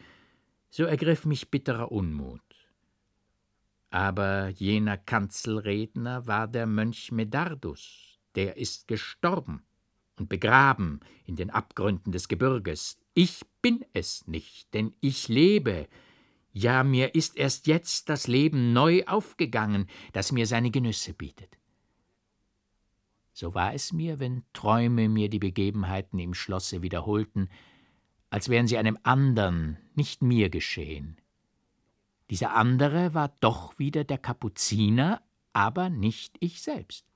so 0.70 0.84
ergriff 0.84 1.26
mich 1.26 1.50
bitterer 1.50 1.92
Unmut. 1.92 2.47
Aber 3.90 4.49
jener 4.49 4.99
Kanzelredner 4.99 6.26
war 6.26 6.47
der 6.47 6.66
Mönch 6.66 7.11
Medardus, 7.11 8.18
der 8.35 8.57
ist 8.57 8.87
gestorben 8.87 9.62
und 10.16 10.28
begraben 10.28 11.00
in 11.25 11.37
den 11.37 11.50
Abgründen 11.50 12.12
des 12.12 12.28
Gebirges. 12.28 12.99
Ich 13.14 13.42
bin 13.62 13.85
es 13.95 14.26
nicht, 14.26 14.73
denn 14.75 14.95
ich 15.00 15.28
lebe, 15.28 15.88
ja 16.52 16.85
mir 16.85 17.14
ist 17.14 17.37
erst 17.37 17.66
jetzt 17.66 18.09
das 18.09 18.26
Leben 18.26 18.73
neu 18.73 19.04
aufgegangen, 19.07 19.87
das 20.12 20.33
mir 20.33 20.47
seine 20.47 20.71
Genüsse 20.71 21.14
bietet. 21.14 21.59
So 23.33 23.54
war 23.54 23.73
es 23.73 23.92
mir, 23.92 24.18
wenn 24.18 24.42
Träume 24.52 25.09
mir 25.09 25.30
die 25.30 25.38
Begebenheiten 25.38 26.18
im 26.18 26.35
Schlosse 26.35 26.83
wiederholten, 26.83 27.49
als 28.30 28.49
wären 28.49 28.66
sie 28.66 28.76
einem 28.76 28.99
andern, 29.04 29.78
nicht 29.95 30.23
mir 30.23 30.50
geschehen. 30.50 31.21
Dieser 32.30 32.54
andere 32.54 33.14
war 33.14 33.32
doch 33.40 33.78
wieder 33.78 34.04
der 34.04 34.18
Kapuziner, 34.18 35.23
aber 35.52 35.88
nicht 35.88 36.37
ich 36.40 36.62
selbst. 36.62 37.06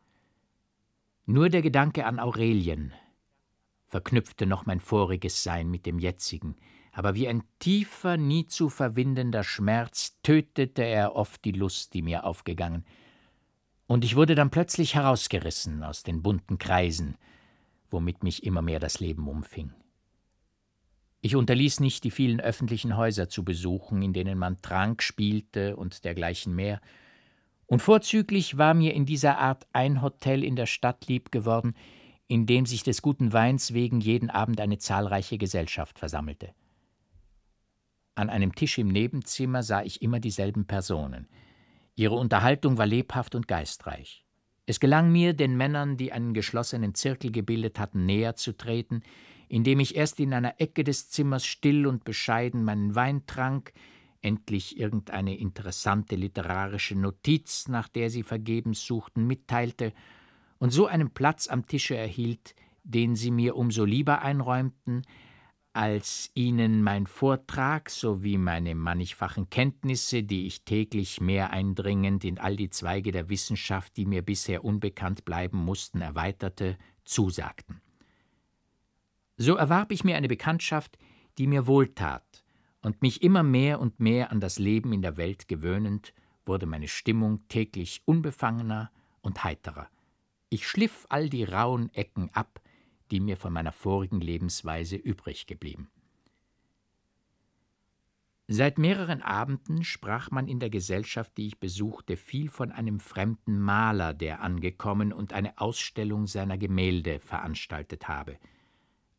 Nur 1.26 1.48
der 1.48 1.62
Gedanke 1.62 2.06
an 2.06 2.18
Aurelien 2.18 2.92
verknüpfte 3.86 4.46
noch 4.46 4.64
mein 4.64 4.80
voriges 4.80 5.42
Sein 5.42 5.70
mit 5.70 5.84
dem 5.84 5.98
jetzigen, 5.98 6.56
aber 6.92 7.14
wie 7.14 7.28
ein 7.28 7.42
tiefer, 7.58 8.16
nie 8.16 8.46
zu 8.46 8.70
verwindender 8.70 9.44
Schmerz 9.44 10.18
tötete 10.22 10.82
er 10.82 11.14
oft 11.14 11.44
die 11.44 11.52
Lust, 11.52 11.94
die 11.94 12.02
mir 12.02 12.24
aufgegangen, 12.24 12.84
und 13.86 14.04
ich 14.04 14.16
wurde 14.16 14.34
dann 14.34 14.50
plötzlich 14.50 14.94
herausgerissen 14.94 15.82
aus 15.82 16.02
den 16.02 16.22
bunten 16.22 16.58
Kreisen, 16.58 17.18
womit 17.90 18.22
mich 18.22 18.44
immer 18.44 18.62
mehr 18.62 18.80
das 18.80 19.00
Leben 19.00 19.28
umfing. 19.28 19.74
Ich 21.24 21.36
unterließ 21.36 21.78
nicht, 21.80 22.02
die 22.02 22.10
vielen 22.10 22.40
öffentlichen 22.40 22.96
Häuser 22.96 23.28
zu 23.28 23.44
besuchen, 23.44 24.02
in 24.02 24.12
denen 24.12 24.38
man 24.38 24.60
trank, 24.60 25.02
spielte 25.02 25.76
und 25.76 26.04
dergleichen 26.04 26.54
mehr, 26.54 26.80
und 27.66 27.80
vorzüglich 27.80 28.58
war 28.58 28.74
mir 28.74 28.92
in 28.92 29.06
dieser 29.06 29.38
Art 29.38 29.66
ein 29.72 30.02
Hotel 30.02 30.44
in 30.44 30.56
der 30.56 30.66
Stadt 30.66 31.06
lieb 31.06 31.32
geworden, 31.32 31.74
in 32.28 32.44
dem 32.44 32.66
sich 32.66 32.82
des 32.82 33.00
guten 33.00 33.32
Weins 33.32 33.72
wegen 33.72 34.00
jeden 34.00 34.28
Abend 34.28 34.60
eine 34.60 34.76
zahlreiche 34.76 35.38
Gesellschaft 35.38 35.98
versammelte. 35.98 36.52
An 38.14 38.28
einem 38.28 38.54
Tisch 38.54 38.76
im 38.76 38.88
Nebenzimmer 38.88 39.62
sah 39.62 39.82
ich 39.82 40.02
immer 40.02 40.20
dieselben 40.20 40.66
Personen. 40.66 41.28
Ihre 41.94 42.16
Unterhaltung 42.16 42.76
war 42.76 42.84
lebhaft 42.84 43.34
und 43.34 43.48
geistreich. 43.48 44.26
Es 44.66 44.78
gelang 44.78 45.10
mir, 45.10 45.32
den 45.32 45.56
Männern, 45.56 45.96
die 45.96 46.12
einen 46.12 46.34
geschlossenen 46.34 46.94
Zirkel 46.94 47.32
gebildet 47.32 47.78
hatten, 47.78 48.04
näher 48.04 48.36
zu 48.36 48.54
treten, 48.54 49.02
indem 49.52 49.80
ich 49.80 49.96
erst 49.96 50.18
in 50.18 50.32
einer 50.32 50.58
Ecke 50.62 50.82
des 50.82 51.10
Zimmers 51.10 51.44
still 51.44 51.86
und 51.86 52.04
bescheiden 52.04 52.64
meinen 52.64 52.94
Wein 52.94 53.26
trank, 53.26 53.74
endlich 54.22 54.80
irgendeine 54.80 55.36
interessante 55.36 56.16
literarische 56.16 56.94
Notiz, 56.94 57.68
nach 57.68 57.86
der 57.88 58.08
sie 58.08 58.22
vergebens 58.22 58.86
suchten, 58.86 59.26
mitteilte 59.26 59.92
und 60.58 60.70
so 60.70 60.86
einen 60.86 61.10
Platz 61.10 61.48
am 61.48 61.66
Tische 61.66 61.94
erhielt, 61.94 62.54
den 62.82 63.14
sie 63.14 63.30
mir 63.30 63.54
umso 63.54 63.84
lieber 63.84 64.22
einräumten, 64.22 65.02
als 65.74 66.30
ihnen 66.32 66.82
mein 66.82 67.06
Vortrag 67.06 67.90
sowie 67.90 68.38
meine 68.38 68.74
mannigfachen 68.74 69.50
Kenntnisse, 69.50 70.22
die 70.22 70.46
ich 70.46 70.64
täglich 70.64 71.20
mehr 71.20 71.50
eindringend 71.50 72.24
in 72.24 72.38
all 72.38 72.56
die 72.56 72.70
Zweige 72.70 73.12
der 73.12 73.28
Wissenschaft, 73.28 73.98
die 73.98 74.06
mir 74.06 74.22
bisher 74.22 74.64
unbekannt 74.64 75.26
bleiben 75.26 75.58
mussten, 75.58 76.00
erweiterte, 76.00 76.78
zusagten. 77.04 77.81
So 79.36 79.56
erwarb 79.56 79.92
ich 79.92 80.04
mir 80.04 80.16
eine 80.16 80.28
Bekanntschaft, 80.28 80.98
die 81.38 81.46
mir 81.46 81.66
wohltat, 81.66 82.44
und 82.82 83.00
mich 83.00 83.22
immer 83.22 83.42
mehr 83.42 83.80
und 83.80 84.00
mehr 84.00 84.30
an 84.30 84.40
das 84.40 84.58
Leben 84.58 84.92
in 84.92 85.02
der 85.02 85.16
Welt 85.16 85.48
gewöhnend, 85.48 86.12
wurde 86.44 86.66
meine 86.66 86.88
Stimmung 86.88 87.46
täglich 87.48 88.02
unbefangener 88.04 88.90
und 89.20 89.44
heiterer. 89.44 89.88
Ich 90.48 90.66
schliff 90.66 91.06
all 91.08 91.28
die 91.28 91.44
rauen 91.44 91.90
Ecken 91.94 92.28
ab, 92.34 92.60
die 93.10 93.20
mir 93.20 93.36
von 93.36 93.52
meiner 93.52 93.72
vorigen 93.72 94.20
Lebensweise 94.20 94.96
übrig 94.96 95.46
geblieben. 95.46 95.90
Seit 98.48 98.76
mehreren 98.76 99.22
Abenden 99.22 99.84
sprach 99.84 100.30
man 100.30 100.48
in 100.48 100.58
der 100.58 100.68
Gesellschaft, 100.68 101.36
die 101.38 101.46
ich 101.46 101.60
besuchte, 101.60 102.16
viel 102.16 102.50
von 102.50 102.72
einem 102.72 103.00
fremden 103.00 103.58
Maler, 103.58 104.12
der 104.12 104.42
angekommen 104.42 105.12
und 105.12 105.32
eine 105.32 105.56
Ausstellung 105.58 106.26
seiner 106.26 106.58
Gemälde 106.58 107.20
veranstaltet 107.20 108.08
habe. 108.08 108.36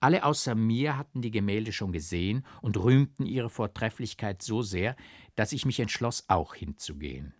Alle 0.03 0.25
außer 0.25 0.53
mir 0.53 0.97
hatten 0.97 1.21
die 1.21 1.31
Gemälde 1.31 1.71
schon 1.71 1.93
gesehen 1.93 2.45
und 2.61 2.75
rühmten 2.75 3.25
ihre 3.25 3.49
Vortrefflichkeit 3.49 4.41
so 4.41 4.61
sehr, 4.61 4.97
dass 5.35 5.53
ich 5.53 5.65
mich 5.65 5.79
entschloss, 5.79 6.25
auch 6.27 6.55
hinzugehen. 6.55 7.33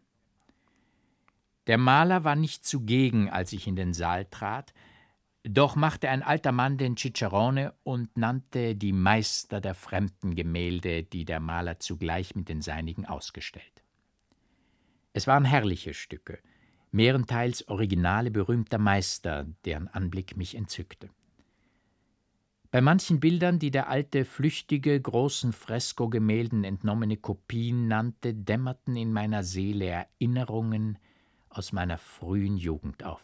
Der 1.67 1.77
Maler 1.77 2.24
war 2.24 2.38
nicht 2.38 2.65
zugegen, 2.65 3.29
als 3.29 3.51
ich 3.51 3.67
in 3.67 3.75
den 3.75 3.93
Saal 3.93 4.24
trat, 4.24 4.74
doch 5.43 5.75
machte 5.75 6.08
ein 6.08 6.24
alter 6.24 6.53
Mann 6.53 6.77
den 6.77 6.96
Cicerone 6.96 7.74
und 7.84 8.15
nannte 8.15 8.77
die 8.77 8.93
Meister 8.93 9.60
der 9.60 9.75
fremden 9.75 10.34
Gemälde, 10.34 11.03
die 11.03 11.25
der 11.25 11.41
Maler 11.41 11.79
zugleich 11.79 12.34
mit 12.34 12.48
den 12.48 12.62
seinigen 12.62 13.05
ausgestellt. 13.05 13.84
Es 15.12 15.27
waren 15.27 15.43
herrliche 15.43 15.93
Stücke, 15.93 16.39
mehrenteils 16.91 17.67
Originale 17.67 18.32
berühmter 18.32 18.77
Meister, 18.77 19.48
deren 19.65 19.89
Anblick 19.89 20.38
mich 20.38 20.55
entzückte. 20.55 21.10
Bei 22.73 22.81
manchen 22.81 23.19
Bildern, 23.19 23.59
die 23.59 23.69
der 23.69 23.87
alte 23.87 24.25
flüchtige, 24.25 24.99
großen 24.99 25.53
Freskogemälden 25.53 26.63
entnommene 26.63 27.17
Kopien 27.17 27.87
nannte, 27.87 28.33
dämmerten 28.33 28.95
in 28.95 29.13
meiner 29.13 29.43
Seele 29.43 29.85
Erinnerungen 29.85 30.97
aus 31.49 31.71
meiner 31.71 31.99
frühen 31.99 32.57
Jugend 32.57 33.03
auf. 33.03 33.21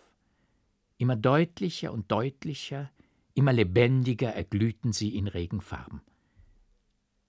Immer 0.99 1.15
deutlicher 1.15 1.91
und 1.91 2.11
deutlicher, 2.11 2.91
immer 3.33 3.51
lebendiger 3.51 4.35
erglühten 4.35 4.93
sie 4.93 5.17
in 5.17 5.27
regen 5.27 5.61
Farben. 5.61 6.03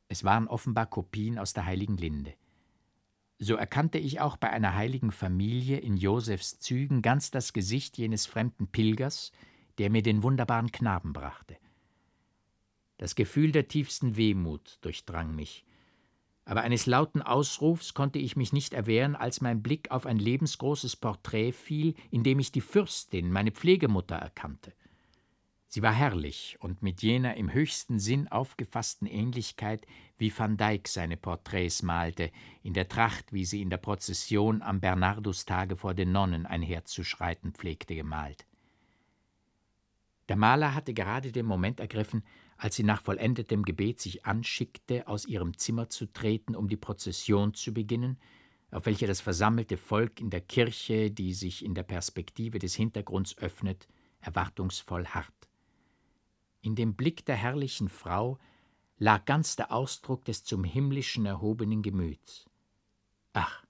Es 0.08 0.22
waren 0.22 0.46
offenbar 0.46 0.90
Kopien 0.90 1.38
aus 1.38 1.54
der 1.54 1.64
heiligen 1.64 1.96
Linde. 1.96 2.34
So 3.38 3.54
erkannte 3.54 3.96
ich 3.96 4.20
auch 4.20 4.36
bei 4.36 4.50
einer 4.50 4.74
heiligen 4.74 5.10
Familie 5.10 5.78
in 5.78 5.96
Josefs 5.96 6.58
Zügen 6.58 7.00
ganz 7.00 7.30
das 7.30 7.54
Gesicht 7.54 7.96
jenes 7.96 8.26
fremden 8.26 8.66
Pilgers, 8.66 9.32
der 9.78 9.88
mir 9.88 10.02
den 10.02 10.22
wunderbaren 10.22 10.70
Knaben 10.70 11.14
brachte. 11.14 11.56
Das 13.00 13.14
Gefühl 13.14 13.50
der 13.50 13.66
tiefsten 13.66 14.16
Wehmut 14.18 14.76
durchdrang 14.82 15.34
mich. 15.34 15.64
Aber 16.44 16.60
eines 16.60 16.84
lauten 16.84 17.22
Ausrufs 17.22 17.94
konnte 17.94 18.18
ich 18.18 18.36
mich 18.36 18.52
nicht 18.52 18.74
erwehren, 18.74 19.16
als 19.16 19.40
mein 19.40 19.62
Blick 19.62 19.90
auf 19.90 20.04
ein 20.04 20.18
lebensgroßes 20.18 20.96
Porträt 20.96 21.52
fiel, 21.52 21.94
in 22.10 22.24
dem 22.24 22.38
ich 22.40 22.52
die 22.52 22.60
Fürstin, 22.60 23.32
meine 23.32 23.52
Pflegemutter, 23.52 24.16
erkannte. 24.16 24.74
Sie 25.66 25.80
war 25.80 25.94
herrlich 25.94 26.58
und 26.60 26.82
mit 26.82 27.00
jener 27.00 27.38
im 27.38 27.50
höchsten 27.50 27.98
Sinn 27.98 28.28
aufgefassten 28.28 29.06
Ähnlichkeit, 29.06 29.86
wie 30.18 30.30
van 30.36 30.58
Dyck 30.58 30.86
seine 30.86 31.16
Porträts 31.16 31.82
malte, 31.82 32.30
in 32.62 32.74
der 32.74 32.90
Tracht, 32.90 33.32
wie 33.32 33.46
sie 33.46 33.62
in 33.62 33.70
der 33.70 33.78
Prozession 33.78 34.60
am 34.60 34.80
Bernardustage 34.80 35.74
vor 35.78 35.94
den 35.94 36.12
Nonnen 36.12 36.44
einherzuschreiten 36.44 37.54
pflegte, 37.54 37.94
gemalt. 37.94 38.44
Der 40.28 40.36
Maler 40.36 40.74
hatte 40.74 40.92
gerade 40.92 41.32
den 41.32 41.46
Moment 41.46 41.80
ergriffen, 41.80 42.22
als 42.60 42.76
sie 42.76 42.82
nach 42.82 43.00
vollendetem 43.00 43.62
Gebet 43.62 44.00
sich 44.00 44.26
anschickte, 44.26 45.08
aus 45.08 45.24
ihrem 45.24 45.56
Zimmer 45.56 45.88
zu 45.88 46.04
treten, 46.04 46.54
um 46.54 46.68
die 46.68 46.76
Prozession 46.76 47.54
zu 47.54 47.72
beginnen, 47.72 48.18
auf 48.70 48.84
welcher 48.84 49.06
das 49.06 49.22
versammelte 49.22 49.78
Volk 49.78 50.20
in 50.20 50.28
der 50.28 50.42
Kirche, 50.42 51.10
die 51.10 51.32
sich 51.32 51.64
in 51.64 51.74
der 51.74 51.84
Perspektive 51.84 52.58
des 52.58 52.74
Hintergrunds 52.74 53.38
öffnet, 53.38 53.88
erwartungsvoll 54.20 55.06
harrt. 55.06 55.48
In 56.60 56.74
dem 56.74 56.94
Blick 56.96 57.24
der 57.24 57.36
herrlichen 57.36 57.88
Frau 57.88 58.38
lag 58.98 59.24
ganz 59.24 59.56
der 59.56 59.72
Ausdruck 59.72 60.26
des 60.26 60.44
zum 60.44 60.62
Himmlischen 60.62 61.24
erhobenen 61.24 61.80
Gemüts. 61.80 62.44
Ach, 63.32 63.64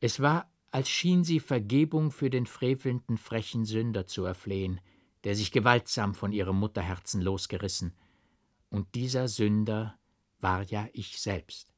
es 0.00 0.20
war, 0.20 0.50
als 0.70 0.88
schien 0.88 1.22
sie 1.22 1.38
Vergebung 1.38 2.10
für 2.10 2.30
den 2.30 2.46
frevelnden, 2.46 3.18
frechen 3.18 3.66
Sünder 3.66 4.06
zu 4.06 4.24
erflehen, 4.24 4.80
der 5.24 5.34
sich 5.34 5.52
gewaltsam 5.52 6.14
von 6.14 6.32
ihrem 6.32 6.58
Mutterherzen 6.58 7.20
losgerissen, 7.20 7.94
und 8.70 8.94
dieser 8.94 9.28
Sünder 9.28 9.98
war 10.40 10.62
ja 10.64 10.88
ich 10.92 11.20
selbst. 11.20 11.72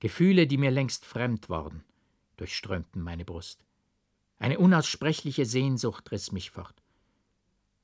Gefühle, 0.00 0.46
die 0.46 0.58
mir 0.58 0.70
längst 0.70 1.04
fremd 1.04 1.48
worden, 1.48 1.84
durchströmten 2.36 3.02
meine 3.02 3.24
Brust. 3.24 3.64
Eine 4.38 4.58
unaussprechliche 4.58 5.46
Sehnsucht 5.46 6.10
riss 6.12 6.32
mich 6.32 6.50
fort. 6.50 6.82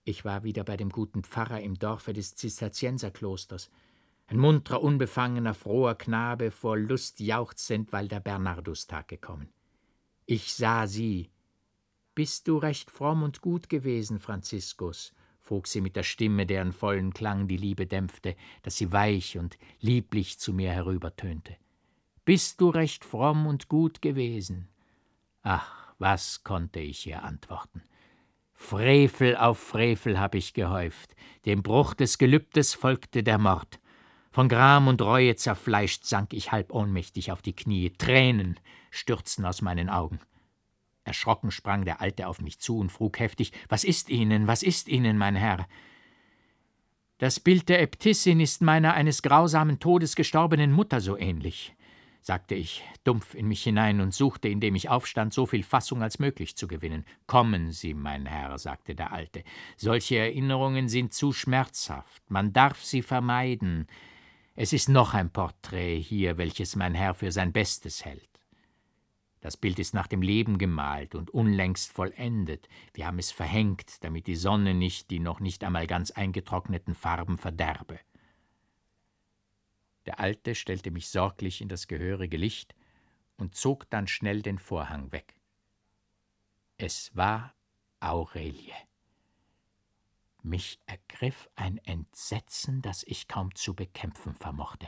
Ich 0.05 0.25
war 0.25 0.43
wieder 0.43 0.65
bei 0.65 0.77
dem 0.77 0.91
guten 0.91 1.23
Pfarrer 1.23 1.61
im 1.61 1.79
Dorfe 1.79 2.13
des 2.13 2.35
Zisterzienserklosters, 2.35 3.71
ein 4.27 4.39
munterer, 4.39 4.83
unbefangener, 4.83 5.55
froher 5.55 5.95
Knabe, 5.95 6.51
vor 6.51 6.77
Lust 6.77 7.21
jauchzend, 7.21 7.93
weil 7.93 8.09
der 8.09 8.21
Bernardustag 8.21 9.09
gekommen. 9.09 9.53
Ich 10.27 10.55
sah 10.55 10.87
sie. 10.87 11.31
Bist 12.15 12.47
du 12.47 12.59
recht 12.59 12.91
fromm 12.91 13.23
und 13.23 13.41
gut 13.41 13.71
gewesen, 13.71 14.19
Franziskus? 14.19 15.15
frug 15.41 15.67
sie 15.67 15.81
mit 15.81 15.97
der 15.97 16.03
Stimme, 16.03 16.45
deren 16.47 16.73
vollen 16.73 17.15
Klang 17.15 17.49
die 17.49 17.57
Liebe 17.57 17.87
dämpfte, 17.87 18.37
dass 18.63 18.77
sie 18.77 18.93
weich 18.93 19.39
und 19.39 19.59
lieblich 19.81 20.39
zu 20.39 20.53
mir 20.53 20.71
herübertönte. 20.73 21.57
Bist 22.25 22.61
du 22.61 22.69
recht 22.69 23.05
fromm 23.05 23.47
und 23.47 23.69
gut 23.69 24.03
gewesen? 24.03 24.69
Ach, 25.43 25.95
was 25.99 26.45
konnte 26.45 26.81
ich 26.81 27.07
ihr 27.07 27.23
antworten? 27.23 27.83
Frevel 28.53 29.37
auf 29.37 29.59
Frevel 29.59 30.21
hab 30.21 30.35
ich 30.35 30.53
gehäuft, 30.53 31.17
dem 31.47 31.63
Bruch 31.63 31.95
des 31.95 32.19
Gelübdes 32.19 32.75
folgte 32.75 33.23
der 33.23 33.39
Mord. 33.39 33.81
Von 34.31 34.49
Gram 34.49 34.87
und 34.87 35.03
Reue 35.03 35.35
zerfleischt 35.35 36.05
sank 36.05 36.33
ich 36.33 36.53
halb 36.53 36.73
ohnmächtig 36.73 37.33
auf 37.33 37.43
die 37.43 37.57
Knie, 37.57 37.91
Tränen 37.91 38.61
stürzten 38.91 39.45
aus 39.45 39.63
meinen 39.63 39.89
Augen. 39.89 40.21
Erschrocken 41.05 41.51
sprang 41.51 41.85
der 41.85 42.01
Alte 42.01 42.29
auf 42.29 42.41
mich 42.41 42.59
zu 42.59 42.79
und 42.79 42.91
frug 42.91 43.19
heftig 43.19 43.53
Was 43.69 43.85
ist 43.85 44.09
Ihnen, 44.09 44.47
was 44.47 44.63
ist 44.63 44.89
Ihnen, 44.89 45.19
mein 45.19 45.37
Herr? 45.37 45.67
Das 47.19 47.41
Bild 47.41 47.69
der 47.69 47.81
Äbtissin 47.81 48.41
ist 48.41 48.63
meiner 48.63 48.95
eines 48.95 49.23
grausamen 49.23 49.79
Todes 49.79 50.17
gestorbenen 50.17 50.73
Mutter 50.73 51.01
so 51.01 51.17
ähnlich 51.17 51.75
sagte 52.23 52.55
ich 52.55 52.85
dumpf 53.05 53.35
in 53.35 53.49
mich 53.49 53.63
hinein 53.65 54.01
und 54.01 54.15
suchte, 54.15 54.49
indem 54.49 54.77
ich 54.77 54.89
aufstand, 54.89 55.35
so 55.35 55.45
viel 55.45 55.65
Fassung 55.65 56.03
als 56.03 56.21
möglich 56.21 56.57
zu 56.57 56.69
gewinnen. 56.69 57.05
Kommen 57.27 57.73
Sie, 57.73 57.95
mein 57.95 58.27
Herr, 58.27 58.57
sagte 58.59 58.95
der 58.95 59.13
Alte, 59.13 59.43
solche 59.77 60.19
Erinnerungen 60.19 60.89
sind 60.89 61.13
zu 61.13 61.33
schmerzhaft, 61.33 62.23
man 62.31 62.53
darf 62.53 62.83
sie 62.83 63.03
vermeiden. 63.03 63.89
Es 64.55 64.73
ist 64.73 64.89
noch 64.89 65.15
ein 65.15 65.31
Porträt 65.31 65.99
hier, 65.99 66.39
welches 66.39 66.77
mein 66.77 66.95
Herr 66.95 67.15
für 67.15 67.33
sein 67.33 67.53
Bestes 67.53 68.05
hält. 68.05 68.32
Das 69.43 69.57
Bild 69.57 69.81
ist 69.81 69.93
nach 69.93 70.07
dem 70.07 70.23
Leben 70.23 70.57
gemalt 70.57 71.17
und 71.17 71.31
unlängst 71.31 71.93
vollendet. 71.93 72.69
Wir 72.95 73.09
haben 73.09 73.19
es 73.19 73.33
verhängt, 73.33 74.03
damit 74.05 74.29
die 74.29 74.37
Sonne 74.37 74.73
nicht 74.73 75.11
die 75.11 75.19
noch 75.19 75.41
nicht 75.41 75.65
einmal 75.65 75.89
ganz 75.89 76.13
eingetrockneten 76.13 76.95
Farben 76.95 77.37
verderbe. 77.37 77.99
Der 80.07 80.21
Alte 80.21 80.55
stellte 80.55 80.93
mich 80.93 81.09
sorglich 81.09 81.61
in 81.61 81.69
das 81.69 81.89
gehörige 81.89 82.37
Licht 82.37 82.77
und 83.37 83.57
zog 83.57 83.91
dann 83.91 84.07
schnell 84.07 84.43
den 84.43 84.61
Vorhang 84.61 85.11
weg. 85.11 85.35
Es 86.77 87.15
war 87.17 87.53
Aurelie. 87.99 88.75
Mich 90.45 90.79
ergriff 90.87 91.49
ein 91.57 91.79
Entsetzen, 91.79 92.81
das 92.81 93.03
ich 93.03 93.27
kaum 93.27 93.53
zu 93.57 93.75
bekämpfen 93.75 94.37
vermochte. 94.37 94.87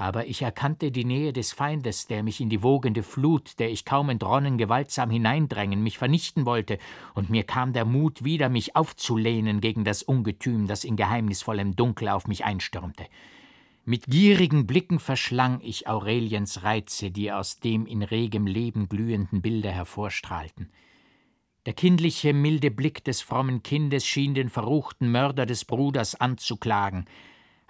Aber 0.00 0.26
ich 0.28 0.40
erkannte 0.40 0.90
die 0.90 1.04
Nähe 1.04 1.34
des 1.34 1.52
Feindes, 1.52 2.06
der 2.06 2.22
mich 2.22 2.40
in 2.40 2.48
die 2.48 2.62
wogende 2.62 3.02
Flut, 3.02 3.58
der 3.58 3.70
ich 3.70 3.84
kaum 3.84 4.08
entronnen, 4.08 4.56
gewaltsam 4.56 5.10
hineindrängen, 5.10 5.82
mich 5.82 5.98
vernichten 5.98 6.46
wollte, 6.46 6.78
und 7.14 7.28
mir 7.28 7.42
kam 7.42 7.74
der 7.74 7.84
Mut 7.84 8.24
wieder, 8.24 8.48
mich 8.48 8.76
aufzulehnen 8.76 9.60
gegen 9.60 9.84
das 9.84 10.02
Ungetüm, 10.02 10.66
das 10.66 10.84
in 10.84 10.96
geheimnisvollem 10.96 11.76
Dunkel 11.76 12.08
auf 12.08 12.26
mich 12.28 12.46
einstürmte. 12.46 13.04
Mit 13.84 14.06
gierigen 14.06 14.66
Blicken 14.66 15.00
verschlang 15.00 15.60
ich 15.62 15.86
Aureliens 15.86 16.62
Reize, 16.62 17.10
die 17.10 17.30
aus 17.30 17.60
dem 17.60 17.84
in 17.84 18.02
regem 18.02 18.46
Leben 18.46 18.88
glühenden 18.88 19.42
Bilde 19.42 19.70
hervorstrahlten. 19.70 20.70
Der 21.66 21.74
kindliche, 21.74 22.32
milde 22.32 22.70
Blick 22.70 23.04
des 23.04 23.20
frommen 23.20 23.62
Kindes 23.62 24.06
schien 24.06 24.32
den 24.32 24.48
verruchten 24.48 25.12
Mörder 25.12 25.44
des 25.44 25.66
Bruders 25.66 26.14
anzuklagen, 26.14 27.04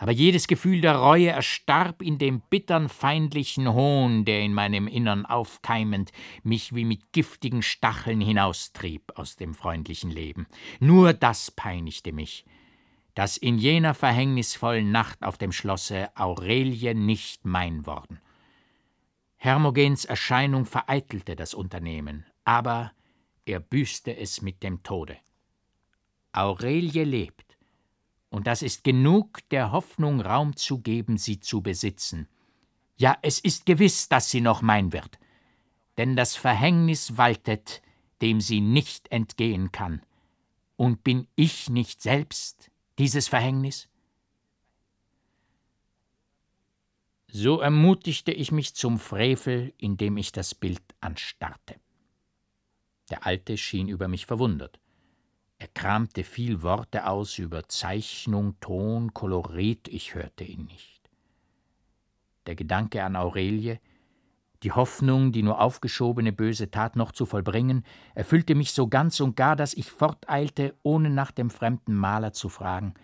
aber 0.01 0.13
jedes 0.13 0.49
Gefühl 0.49 0.81
der 0.81 0.97
Reue 0.97 1.29
erstarb 1.29 2.03
in 2.03 2.19
dem 2.19 2.41
bittern 2.51 2.89
feindlichen 2.89 3.73
Hohn, 3.73 4.25
der 4.25 4.41
in 4.41 4.55
meinem 4.55 4.89
Innern 4.89 5.27
aufkeimend 5.27 6.11
mich 6.43 6.75
wie 6.75 6.85
mit 6.85 7.13
giftigen 7.13 7.63
Stacheln 7.63 8.21
hinaustrieb 8.21 9.13
aus 9.15 9.37
dem 9.37 9.55
freundlichen 9.55 10.11
Leben. 10.11 10.47
Nur 10.81 11.13
das 11.13 11.51
peinigte 11.51 12.13
mich 12.13 12.45
dass 13.15 13.37
in 13.37 13.59
jener 13.59 13.93
verhängnisvollen 13.93 14.91
Nacht 14.91 15.23
auf 15.23 15.37
dem 15.37 15.53
Schlosse 15.53 16.09
Aurelie 16.15 16.95
nicht 16.95 17.45
mein 17.45 17.85
worden. 17.85 18.21
Hermogens 19.37 20.05
Erscheinung 20.05 20.67
vereitelte 20.67 21.37
das 21.37 21.53
Unternehmen, 21.55 22.25
aber 22.45 22.93
er 23.45 23.61
büßte 23.61 24.17
es 24.17 24.43
mit 24.43 24.63
dem 24.63 24.83
Tode. 24.83 25.17
Aurelie 26.33 27.05
lebt, 27.05 27.50
und 28.31 28.47
das 28.47 28.63
ist 28.63 28.85
genug, 28.85 29.41
der 29.51 29.73
Hoffnung 29.73 30.21
Raum 30.21 30.57
zu 30.57 30.79
geben, 30.79 31.19
sie 31.19 31.41
zu 31.41 31.61
besitzen. 31.61 32.29
Ja, 32.97 33.19
es 33.23 33.41
ist 33.41 33.67
gewiss, 33.67 34.09
dass 34.09 34.31
sie 34.31 34.41
noch 34.41 34.63
mein 34.63 34.93
wird, 34.93 35.19
denn 35.99 36.17
das 36.17 36.37
Verhängnis 36.37 37.17
waltet, 37.17 37.83
dem 38.23 38.41
sie 38.41 38.61
nicht 38.61 39.11
entgehen 39.11 39.73
kann. 39.73 40.03
Und 40.77 41.03
bin 41.05 41.27
ich 41.35 41.69
nicht 41.69 42.01
selbst 42.01 42.71
dieses 42.99 43.29
Verhängnis? 43.29 43.89
So 47.27 47.61
ermutigte 47.61 48.33
ich 48.33 48.51
mich 48.51 48.75
zum 48.75 48.99
Frevel, 48.99 49.73
indem 49.79 50.17
ich 50.17 50.33
das 50.33 50.55
Bild 50.55 50.83
anstarrte. 51.01 51.77
Der 53.11 53.27
Alte 53.27 53.57
schien 53.57 53.89
über 53.89 54.09
mich 54.09 54.27
verwundert. 54.27 54.81
Er 55.61 55.69
kramte 55.69 56.25
viel 56.25 56.63
Worte 56.63 57.07
aus 57.07 57.37
über 57.39 57.69
Zeichnung, 57.69 58.59
Ton, 58.61 59.13
Kolorit, 59.13 59.89
ich 59.89 60.15
hörte 60.15 60.43
ihn 60.43 60.65
nicht. 60.65 61.03
Der 62.47 62.55
Gedanke 62.55 63.05
an 63.05 63.15
Aurelie, 63.15 63.79
die 64.63 64.73
Hoffnung, 64.73 65.33
die 65.33 65.43
nur 65.43 65.61
aufgeschobene 65.61 66.33
böse 66.33 66.71
Tat 66.71 66.97
noch 66.97 67.13
zu 67.13 67.27
vollbringen, 67.27 67.85
erfüllte 68.15 68.55
mich 68.55 68.73
so 68.73 68.89
ganz 68.89 69.21
und 69.21 69.37
gar, 69.37 69.55
dass 69.55 69.75
ich 69.75 69.91
forteilte, 69.91 70.75
ohne 70.83 71.11
nach 71.11 71.31
dem 71.31 71.51
fremden 71.51 71.95
Maler 71.95 72.33
zu 72.33 72.49
fragen 72.49 72.95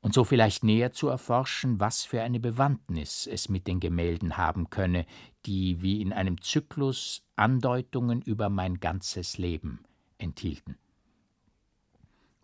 und 0.00 0.14
so 0.14 0.22
vielleicht 0.22 0.62
näher 0.62 0.92
zu 0.92 1.08
erforschen, 1.08 1.80
was 1.80 2.04
für 2.04 2.22
eine 2.22 2.38
Bewandtnis 2.38 3.26
es 3.26 3.48
mit 3.48 3.66
den 3.66 3.80
Gemälden 3.80 4.36
haben 4.36 4.70
könne, 4.70 5.06
die 5.44 5.82
wie 5.82 6.00
in 6.00 6.12
einem 6.12 6.40
Zyklus 6.40 7.24
Andeutungen 7.34 8.22
über 8.22 8.48
mein 8.48 8.78
ganzes 8.78 9.38
Leben 9.38 9.80
enthielten. 10.18 10.78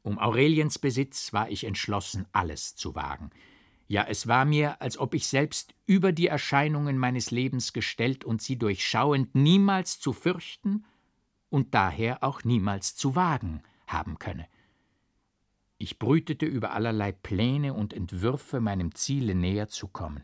Um 0.03 0.19
Aureliens 0.19 0.79
Besitz 0.79 1.33
war 1.33 1.51
ich 1.51 1.65
entschlossen, 1.65 2.27
alles 2.33 2.75
zu 2.75 2.95
wagen, 2.95 3.31
ja, 3.91 4.05
es 4.09 4.29
war 4.29 4.45
mir, 4.45 4.81
als 4.81 4.99
ob 4.99 5.15
ich 5.15 5.27
selbst 5.27 5.75
über 5.85 6.13
die 6.13 6.29
Erscheinungen 6.29 6.97
meines 6.97 7.33
Lebens 7.33 7.73
gestellt 7.73 8.25
und 8.25 8.41
sie 8.41 8.57
durchschauend 8.57 9.35
niemals 9.35 9.99
zu 9.99 10.13
fürchten 10.13 10.85
und 11.49 11.75
daher 11.75 12.23
auch 12.23 12.45
niemals 12.45 12.95
zu 12.95 13.17
wagen 13.17 13.65
haben 13.89 14.21
könne. 14.21 14.47
Ich 15.77 15.99
brütete 15.99 16.47
über 16.47 16.71
allerlei 16.71 17.11
Pläne 17.11 17.75
und 17.75 17.93
Entwürfe, 17.93 18.61
meinem 18.61 18.95
Ziele 18.95 19.35
näher 19.35 19.67
zu 19.67 19.89
kommen. 19.89 20.23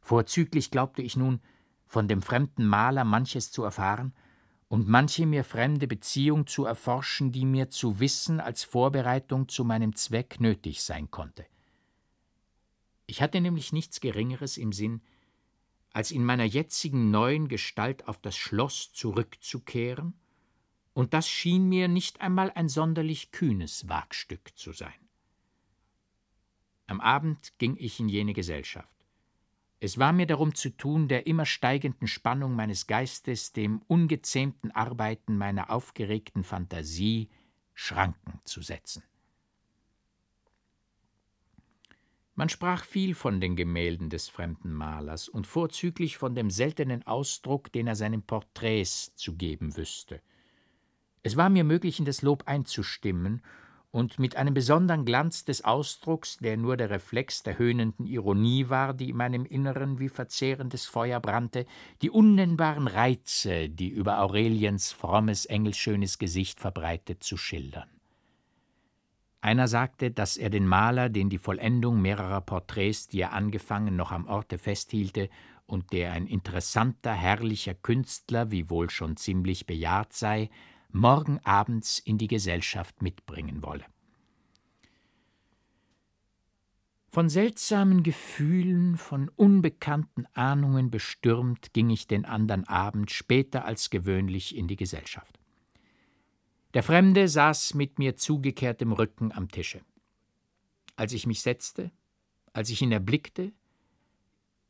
Vorzüglich 0.00 0.70
glaubte 0.70 1.02
ich 1.02 1.16
nun, 1.16 1.40
von 1.86 2.06
dem 2.06 2.22
fremden 2.22 2.64
Maler 2.64 3.02
manches 3.02 3.50
zu 3.50 3.64
erfahren 3.64 4.14
und 4.68 4.88
manche 4.88 5.26
mir 5.26 5.44
fremde 5.44 5.86
Beziehung 5.86 6.46
zu 6.46 6.64
erforschen, 6.64 7.32
die 7.32 7.44
mir 7.44 7.70
zu 7.70 8.00
wissen 8.00 8.40
als 8.40 8.64
Vorbereitung 8.64 9.48
zu 9.48 9.64
meinem 9.64 9.94
Zweck 9.94 10.40
nötig 10.40 10.82
sein 10.82 11.10
konnte. 11.10 11.46
Ich 13.06 13.22
hatte 13.22 13.40
nämlich 13.40 13.72
nichts 13.72 14.00
Geringeres 14.00 14.56
im 14.56 14.72
Sinn, 14.72 15.02
als 15.92 16.10
in 16.10 16.24
meiner 16.24 16.44
jetzigen 16.44 17.10
neuen 17.10 17.48
Gestalt 17.48 18.08
auf 18.08 18.18
das 18.18 18.36
Schloss 18.36 18.92
zurückzukehren, 18.92 20.14
und 20.92 21.12
das 21.12 21.28
schien 21.28 21.68
mir 21.68 21.88
nicht 21.88 22.20
einmal 22.20 22.52
ein 22.52 22.68
sonderlich 22.68 23.32
kühnes 23.32 23.88
Wagstück 23.88 24.56
zu 24.56 24.72
sein. 24.72 24.92
Am 26.86 27.00
Abend 27.00 27.58
ging 27.58 27.76
ich 27.78 27.98
in 27.98 28.08
jene 28.08 28.32
Gesellschaft. 28.32 28.93
Es 29.84 29.98
war 29.98 30.14
mir 30.14 30.24
darum 30.24 30.54
zu 30.54 30.70
tun, 30.70 31.08
der 31.08 31.26
immer 31.26 31.44
steigenden 31.44 32.08
Spannung 32.08 32.54
meines 32.56 32.86
Geistes, 32.86 33.52
dem 33.52 33.82
ungezähmten 33.86 34.70
Arbeiten 34.70 35.36
meiner 35.36 35.68
aufgeregten 35.68 36.42
Fantasie 36.42 37.28
Schranken 37.74 38.40
zu 38.44 38.62
setzen. 38.62 39.02
Man 42.34 42.48
sprach 42.48 42.82
viel 42.82 43.14
von 43.14 43.42
den 43.42 43.56
Gemälden 43.56 44.08
des 44.08 44.30
fremden 44.30 44.72
Malers 44.72 45.28
und 45.28 45.46
vorzüglich 45.46 46.16
von 46.16 46.34
dem 46.34 46.48
seltenen 46.48 47.06
Ausdruck, 47.06 47.70
den 47.70 47.86
er 47.86 47.94
seinen 47.94 48.22
Porträts 48.22 49.14
zu 49.16 49.36
geben 49.36 49.76
wüsste. 49.76 50.22
Es 51.22 51.36
war 51.36 51.50
mir 51.50 51.62
möglich, 51.62 51.98
in 51.98 52.06
das 52.06 52.22
Lob 52.22 52.44
einzustimmen 52.46 53.42
und 53.94 54.18
mit 54.18 54.34
einem 54.34 54.54
besonderen 54.54 55.04
Glanz 55.04 55.44
des 55.44 55.62
Ausdrucks, 55.62 56.38
der 56.38 56.56
nur 56.56 56.76
der 56.76 56.90
Reflex 56.90 57.44
der 57.44 57.58
höhnenden 57.58 58.08
Ironie 58.08 58.68
war, 58.68 58.92
die 58.92 59.10
in 59.10 59.16
meinem 59.16 59.46
Inneren 59.46 60.00
wie 60.00 60.08
verzehrendes 60.08 60.86
Feuer 60.86 61.20
brannte, 61.20 61.64
die 62.02 62.10
unnennbaren 62.10 62.88
Reize, 62.88 63.68
die 63.68 63.90
über 63.90 64.18
Aureliens 64.18 64.90
frommes, 64.90 65.46
engelschönes 65.46 66.18
Gesicht 66.18 66.58
verbreitet, 66.58 67.22
zu 67.22 67.36
schildern. 67.36 67.88
Einer 69.40 69.68
sagte, 69.68 70.10
dass 70.10 70.36
er 70.36 70.50
den 70.50 70.66
Maler, 70.66 71.08
den 71.08 71.30
die 71.30 71.38
Vollendung 71.38 72.02
mehrerer 72.02 72.40
Porträts, 72.40 73.06
die 73.06 73.20
er 73.20 73.32
angefangen, 73.32 73.94
noch 73.94 74.10
am 74.10 74.26
Orte 74.26 74.58
festhielte 74.58 75.28
und 75.66 75.92
der 75.92 76.14
ein 76.14 76.26
interessanter, 76.26 77.12
herrlicher 77.12 77.74
Künstler, 77.74 78.50
wiewohl 78.50 78.90
schon 78.90 79.16
ziemlich 79.16 79.66
bejahrt 79.66 80.14
sei, 80.14 80.50
morgen 80.94 81.40
abends 81.44 81.98
in 81.98 82.18
die 82.18 82.28
Gesellschaft 82.28 83.02
mitbringen 83.02 83.62
wolle. 83.62 83.84
Von 87.10 87.28
seltsamen 87.28 88.02
Gefühlen, 88.02 88.96
von 88.96 89.28
unbekannten 89.28 90.26
Ahnungen 90.34 90.90
bestürmt, 90.90 91.72
ging 91.72 91.90
ich 91.90 92.06
den 92.06 92.24
andern 92.24 92.64
Abend 92.64 93.10
später 93.10 93.64
als 93.64 93.90
gewöhnlich 93.90 94.56
in 94.56 94.68
die 94.68 94.76
Gesellschaft. 94.76 95.38
Der 96.74 96.82
Fremde 96.82 97.28
saß 97.28 97.74
mit 97.74 97.98
mir 97.98 98.16
zugekehrtem 98.16 98.92
Rücken 98.92 99.32
am 99.32 99.48
Tische. 99.48 99.80
Als 100.96 101.12
ich 101.12 101.26
mich 101.26 101.42
setzte, 101.42 101.90
als 102.52 102.70
ich 102.70 102.82
ihn 102.82 102.92
erblickte, 102.92 103.52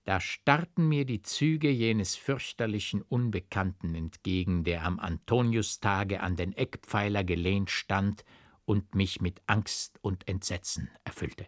da 0.05 0.21
starrten 0.21 0.89
mir 0.89 1.05
die 1.05 1.23
Züge 1.23 1.71
jenes 1.71 2.17
fürchterlichen 2.17 3.03
Unbekannten 3.03 3.95
entgegen, 3.95 4.65
der 4.65 4.85
am 4.85 4.99
Antoniustage 4.99 6.21
an 6.21 6.37
den 6.37 6.53
Eckpfeiler 6.53 7.25
gelehnt 7.25 7.71
stand 7.71 8.25
und 8.65 8.95
mich 8.95 9.21
mit 9.21 9.43
Angst 9.47 9.99
und 10.03 10.29
Entsetzen 10.29 10.91
erfüllte. 11.05 11.47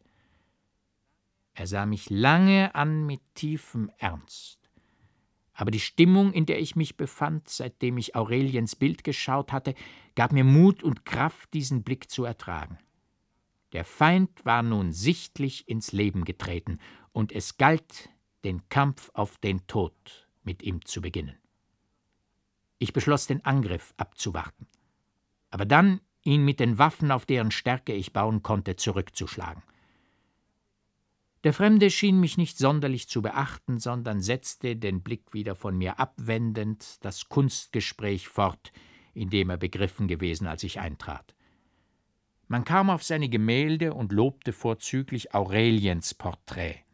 Er 1.54 1.66
sah 1.66 1.86
mich 1.86 2.10
lange 2.10 2.74
an 2.74 3.06
mit 3.06 3.20
tiefem 3.34 3.90
Ernst 3.98 4.66
aber 5.56 5.70
die 5.70 5.80
Stimmung, 5.80 6.32
in 6.32 6.44
der 6.44 6.60
ich 6.60 6.76
mich 6.76 6.98
befand, 6.98 7.48
seitdem 7.48 7.96
ich 7.96 8.14
Aureliens 8.14 8.76
Bild 8.76 9.04
geschaut 9.04 9.52
hatte, 9.52 9.74
gab 10.14 10.32
mir 10.32 10.44
Mut 10.44 10.82
und 10.82 11.06
Kraft, 11.06 11.54
diesen 11.54 11.82
Blick 11.82 12.10
zu 12.10 12.24
ertragen. 12.24 12.78
Der 13.72 13.84
Feind 13.84 14.44
war 14.44 14.62
nun 14.62 14.92
sichtlich 14.92 15.66
ins 15.66 15.92
Leben 15.92 16.24
getreten, 16.24 16.78
und 17.12 17.32
es 17.32 17.56
galt, 17.56 18.10
den 18.46 18.68
Kampf 18.68 19.11
auf 19.12 19.38
den 19.38 19.66
Tod 19.66 20.28
mit 20.44 20.62
ihm 20.62 20.85
zu 20.85 21.02
beginnen. 21.02 21.37
Ich 22.78 22.92
beschloss, 22.92 23.26
den 23.26 23.44
Angriff 23.44 23.92
abzuwarten, 23.96 24.68
aber 25.50 25.66
dann 25.66 26.00
ihn 26.22 26.44
mit 26.44 26.61
den 26.61 26.78
Waffen, 26.78 27.11
auf 27.11 27.26
deren 27.26 27.50
Stärke 27.50 27.92
ich 27.92 28.12
bauen 28.12 28.44
konnte, 28.44 28.76
zurückzuschlagen. 28.76 29.64
Der 31.42 31.52
Fremde 31.52 31.90
schien 31.90 32.20
mich 32.20 32.38
nicht 32.38 32.56
sonderlich 32.56 33.09
zu 33.09 33.20
beachten, 33.20 33.78
sondern 33.78 34.20
setzte, 34.20 34.76
den 34.76 35.02
Blick 35.02 35.32
wieder 35.32 35.56
von 35.56 35.76
mir 35.76 35.98
abwendend, 35.98 37.04
das 37.04 37.28
Kunstgespräch 37.28 38.28
fort, 38.28 38.72
in 39.12 39.28
dem 39.28 39.50
er 39.50 39.56
begriffen 39.56 40.06
gewesen, 40.06 40.46
als 40.46 40.62
ich 40.62 40.78
eintrat. 40.78 41.35
Man 42.46 42.64
kam 42.64 42.90
auf 42.90 43.02
seine 43.02 43.28
Gemälde 43.28 43.92
und 43.92 44.12
lobte 44.12 44.52
vorzüglich 44.52 45.35
Aureliens 45.35 46.14
Porträt. 46.14 46.86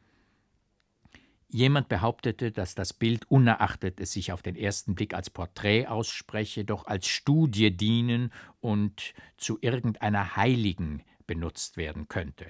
Jemand 1.54 1.90
behauptete, 1.90 2.50
dass 2.50 2.74
das 2.74 2.94
Bild, 2.94 3.30
unerachtet 3.30 4.00
es 4.00 4.12
sich 4.12 4.32
auf 4.32 4.40
den 4.40 4.56
ersten 4.56 4.94
Blick 4.94 5.12
als 5.12 5.28
Porträt 5.28 5.86
ausspreche, 5.86 6.64
doch 6.64 6.86
als 6.86 7.06
Studie 7.06 7.76
dienen 7.76 8.32
und 8.62 9.12
zu 9.36 9.58
irgendeiner 9.60 10.34
Heiligen 10.36 11.02
benutzt 11.26 11.76
werden 11.76 12.08
könnte. 12.08 12.46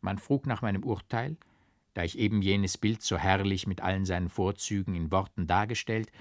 Man 0.00 0.18
frug 0.18 0.46
nach 0.46 0.62
meinem 0.62 0.84
Urteil, 0.84 1.36
da 1.94 2.04
ich 2.04 2.16
eben 2.16 2.42
jenes 2.42 2.78
Bild 2.78 3.02
so 3.02 3.18
herrlich 3.18 3.66
mit 3.66 3.80
allen 3.80 4.04
seinen 4.04 4.28
Vorzügen 4.28 4.94
in 4.94 5.10
Worten 5.10 5.48
dargestellt, 5.48 6.12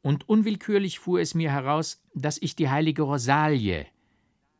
und 0.00 0.28
unwillkürlich 0.28 1.00
fuhr 1.00 1.18
es 1.18 1.34
mir 1.34 1.50
heraus, 1.50 2.00
dass 2.14 2.38
ich 2.40 2.54
die 2.54 2.70
heilige 2.70 3.02
Rosalie 3.02 3.86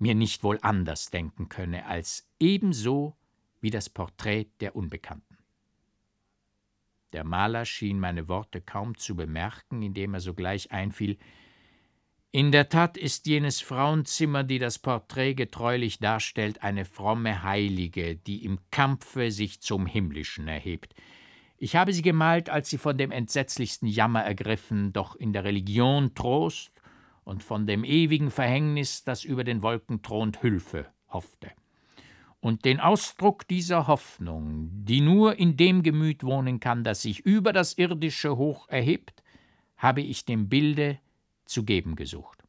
mir 0.00 0.16
nicht 0.16 0.42
wohl 0.42 0.58
anders 0.62 1.10
denken 1.10 1.48
könne 1.48 1.86
als 1.86 2.28
ebenso 2.40 3.14
wie 3.60 3.70
das 3.70 3.88
Porträt 3.88 4.48
der 4.58 4.74
Unbekannten. 4.74 5.27
Der 7.12 7.24
Maler 7.24 7.64
schien 7.64 8.00
meine 8.00 8.28
Worte 8.28 8.60
kaum 8.60 8.96
zu 8.96 9.16
bemerken, 9.16 9.82
indem 9.82 10.14
er 10.14 10.20
sogleich 10.20 10.70
einfiel, 10.70 11.18
in 12.30 12.52
der 12.52 12.68
Tat 12.68 12.98
ist 12.98 13.26
jenes 13.26 13.62
Frauenzimmer, 13.62 14.44
die 14.44 14.58
das 14.58 14.78
Porträt 14.78 15.34
getreulich 15.34 15.98
darstellt, 15.98 16.62
eine 16.62 16.84
fromme 16.84 17.42
Heilige, 17.42 18.16
die 18.16 18.44
im 18.44 18.58
Kampfe 18.70 19.30
sich 19.30 19.62
zum 19.62 19.86
Himmlischen 19.86 20.46
erhebt. 20.46 20.94
Ich 21.56 21.74
habe 21.74 21.94
sie 21.94 22.02
gemalt, 22.02 22.50
als 22.50 22.68
sie 22.68 22.76
von 22.76 22.98
dem 22.98 23.12
entsetzlichsten 23.12 23.86
Jammer 23.88 24.22
ergriffen, 24.22 24.92
doch 24.92 25.16
in 25.16 25.32
der 25.32 25.44
Religion 25.44 26.14
Trost 26.14 26.70
und 27.24 27.42
von 27.42 27.66
dem 27.66 27.82
ewigen 27.82 28.30
Verhängnis, 28.30 29.04
das 29.04 29.24
über 29.24 29.42
den 29.42 29.62
Wolken 29.62 30.02
thront, 30.02 30.42
Hülfe 30.42 30.86
hoffte. 31.08 31.50
Und 32.40 32.64
den 32.64 32.78
Ausdruck 32.78 33.48
dieser 33.48 33.88
Hoffnung, 33.88 34.70
die 34.84 35.00
nur 35.00 35.38
in 35.38 35.56
dem 35.56 35.82
Gemüt 35.82 36.22
wohnen 36.22 36.60
kann, 36.60 36.84
das 36.84 37.02
sich 37.02 37.20
über 37.20 37.52
das 37.52 37.76
Irdische 37.76 38.36
hoch 38.36 38.68
erhebt, 38.68 39.22
habe 39.76 40.02
ich 40.02 40.24
dem 40.24 40.48
Bilde 40.48 40.98
zu 41.44 41.64
geben 41.64 41.96
gesucht. 41.96 42.44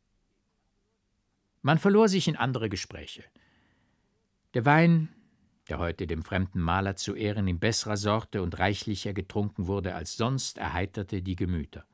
Man 1.61 1.79
verlor 1.79 2.07
sich 2.07 2.27
in 2.27 2.35
andere 2.35 2.69
Gespräche. 2.69 3.23
Der 4.53 4.65
Wein, 4.65 5.09
der 5.69 5.79
heute 5.79 6.07
dem 6.07 6.23
fremden 6.23 6.59
Maler 6.59 6.95
zu 6.95 7.15
Ehren 7.15 7.47
in 7.47 7.59
besserer 7.59 7.97
Sorte 7.97 8.41
und 8.41 8.59
reichlicher 8.59 9.13
getrunken 9.13 9.67
wurde 9.67 9.95
als 9.95 10.17
sonst, 10.17 10.57
erheiterte 10.57 11.21
die 11.21 11.35
Gemüter. 11.35 11.85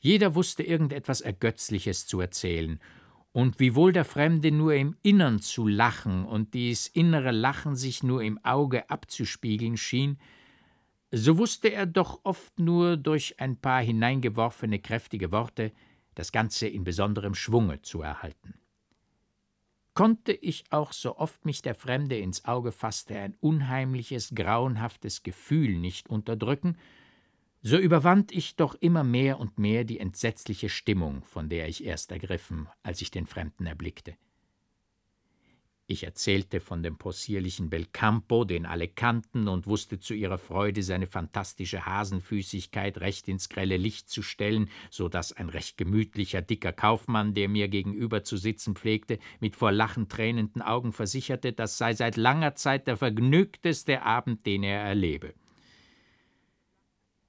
Jeder 0.00 0.34
wusste 0.34 0.62
irgendetwas 0.62 1.20
Ergötzliches 1.20 2.06
zu 2.06 2.20
erzählen, 2.20 2.80
und 3.32 3.60
wiewohl 3.60 3.92
der 3.92 4.04
Fremde 4.04 4.50
nur 4.50 4.74
im 4.74 4.96
Innern 5.02 5.40
zu 5.40 5.66
lachen 5.66 6.24
und 6.24 6.54
dies 6.54 6.86
innere 6.86 7.30
Lachen 7.30 7.76
sich 7.76 8.02
nur 8.02 8.22
im 8.22 8.42
Auge 8.44 8.88
abzuspiegeln 8.90 9.76
schien, 9.76 10.18
so 11.10 11.38
wusste 11.38 11.68
er 11.68 11.86
doch 11.86 12.20
oft 12.24 12.58
nur 12.58 12.96
durch 12.96 13.40
ein 13.40 13.56
paar 13.56 13.80
hineingeworfene 13.80 14.78
kräftige 14.78 15.32
Worte 15.32 15.72
das 16.14 16.32
Ganze 16.32 16.66
in 16.66 16.84
besonderem 16.84 17.34
Schwunge 17.34 17.80
zu 17.80 18.02
erhalten. 18.02 18.54
Konnte 19.94 20.32
ich 20.32 20.64
auch, 20.70 20.92
so 20.92 21.16
oft 21.16 21.44
mich 21.44 21.62
der 21.62 21.74
Fremde 21.74 22.18
ins 22.18 22.44
Auge 22.44 22.72
fasste, 22.72 23.18
ein 23.18 23.34
unheimliches, 23.40 24.32
grauenhaftes 24.34 25.22
Gefühl 25.22 25.76
nicht 25.76 26.08
unterdrücken, 26.08 26.76
so 27.62 27.76
überwand 27.76 28.32
ich 28.32 28.56
doch 28.56 28.74
immer 28.76 29.04
mehr 29.04 29.40
und 29.40 29.58
mehr 29.58 29.84
die 29.84 30.00
entsetzliche 30.00 30.68
Stimmung, 30.68 31.24
von 31.24 31.48
der 31.48 31.68
ich 31.68 31.84
erst 31.84 32.12
ergriffen, 32.12 32.68
als 32.82 33.02
ich 33.02 33.10
den 33.10 33.26
Fremden 33.26 33.66
erblickte. 33.66 34.16
Ich 35.90 36.04
erzählte 36.04 36.60
von 36.60 36.82
dem 36.82 36.98
possierlichen 36.98 37.70
Belcampo, 37.70 38.44
den 38.44 38.66
alle 38.66 38.88
kannten, 38.88 39.48
und 39.48 39.66
wusste 39.66 39.98
zu 39.98 40.12
ihrer 40.12 40.36
Freude 40.36 40.82
seine 40.82 41.06
fantastische 41.06 41.86
Hasenfüßigkeit 41.86 42.98
recht 42.98 43.26
ins 43.26 43.48
grelle 43.48 43.78
Licht 43.78 44.10
zu 44.10 44.20
stellen, 44.20 44.68
so 44.90 45.08
dass 45.08 45.32
ein 45.32 45.48
recht 45.48 45.78
gemütlicher, 45.78 46.42
dicker 46.42 46.74
Kaufmann, 46.74 47.32
der 47.32 47.48
mir 47.48 47.68
gegenüber 47.68 48.22
zu 48.22 48.36
sitzen 48.36 48.76
pflegte, 48.76 49.18
mit 49.40 49.56
vor 49.56 49.72
Lachen 49.72 50.10
tränenden 50.10 50.60
Augen 50.60 50.92
versicherte, 50.92 51.54
das 51.54 51.78
sei 51.78 51.94
seit 51.94 52.18
langer 52.18 52.54
Zeit 52.54 52.86
der 52.86 52.98
vergnügteste 52.98 54.02
Abend, 54.02 54.44
den 54.44 54.64
er 54.64 54.82
erlebe. 54.82 55.32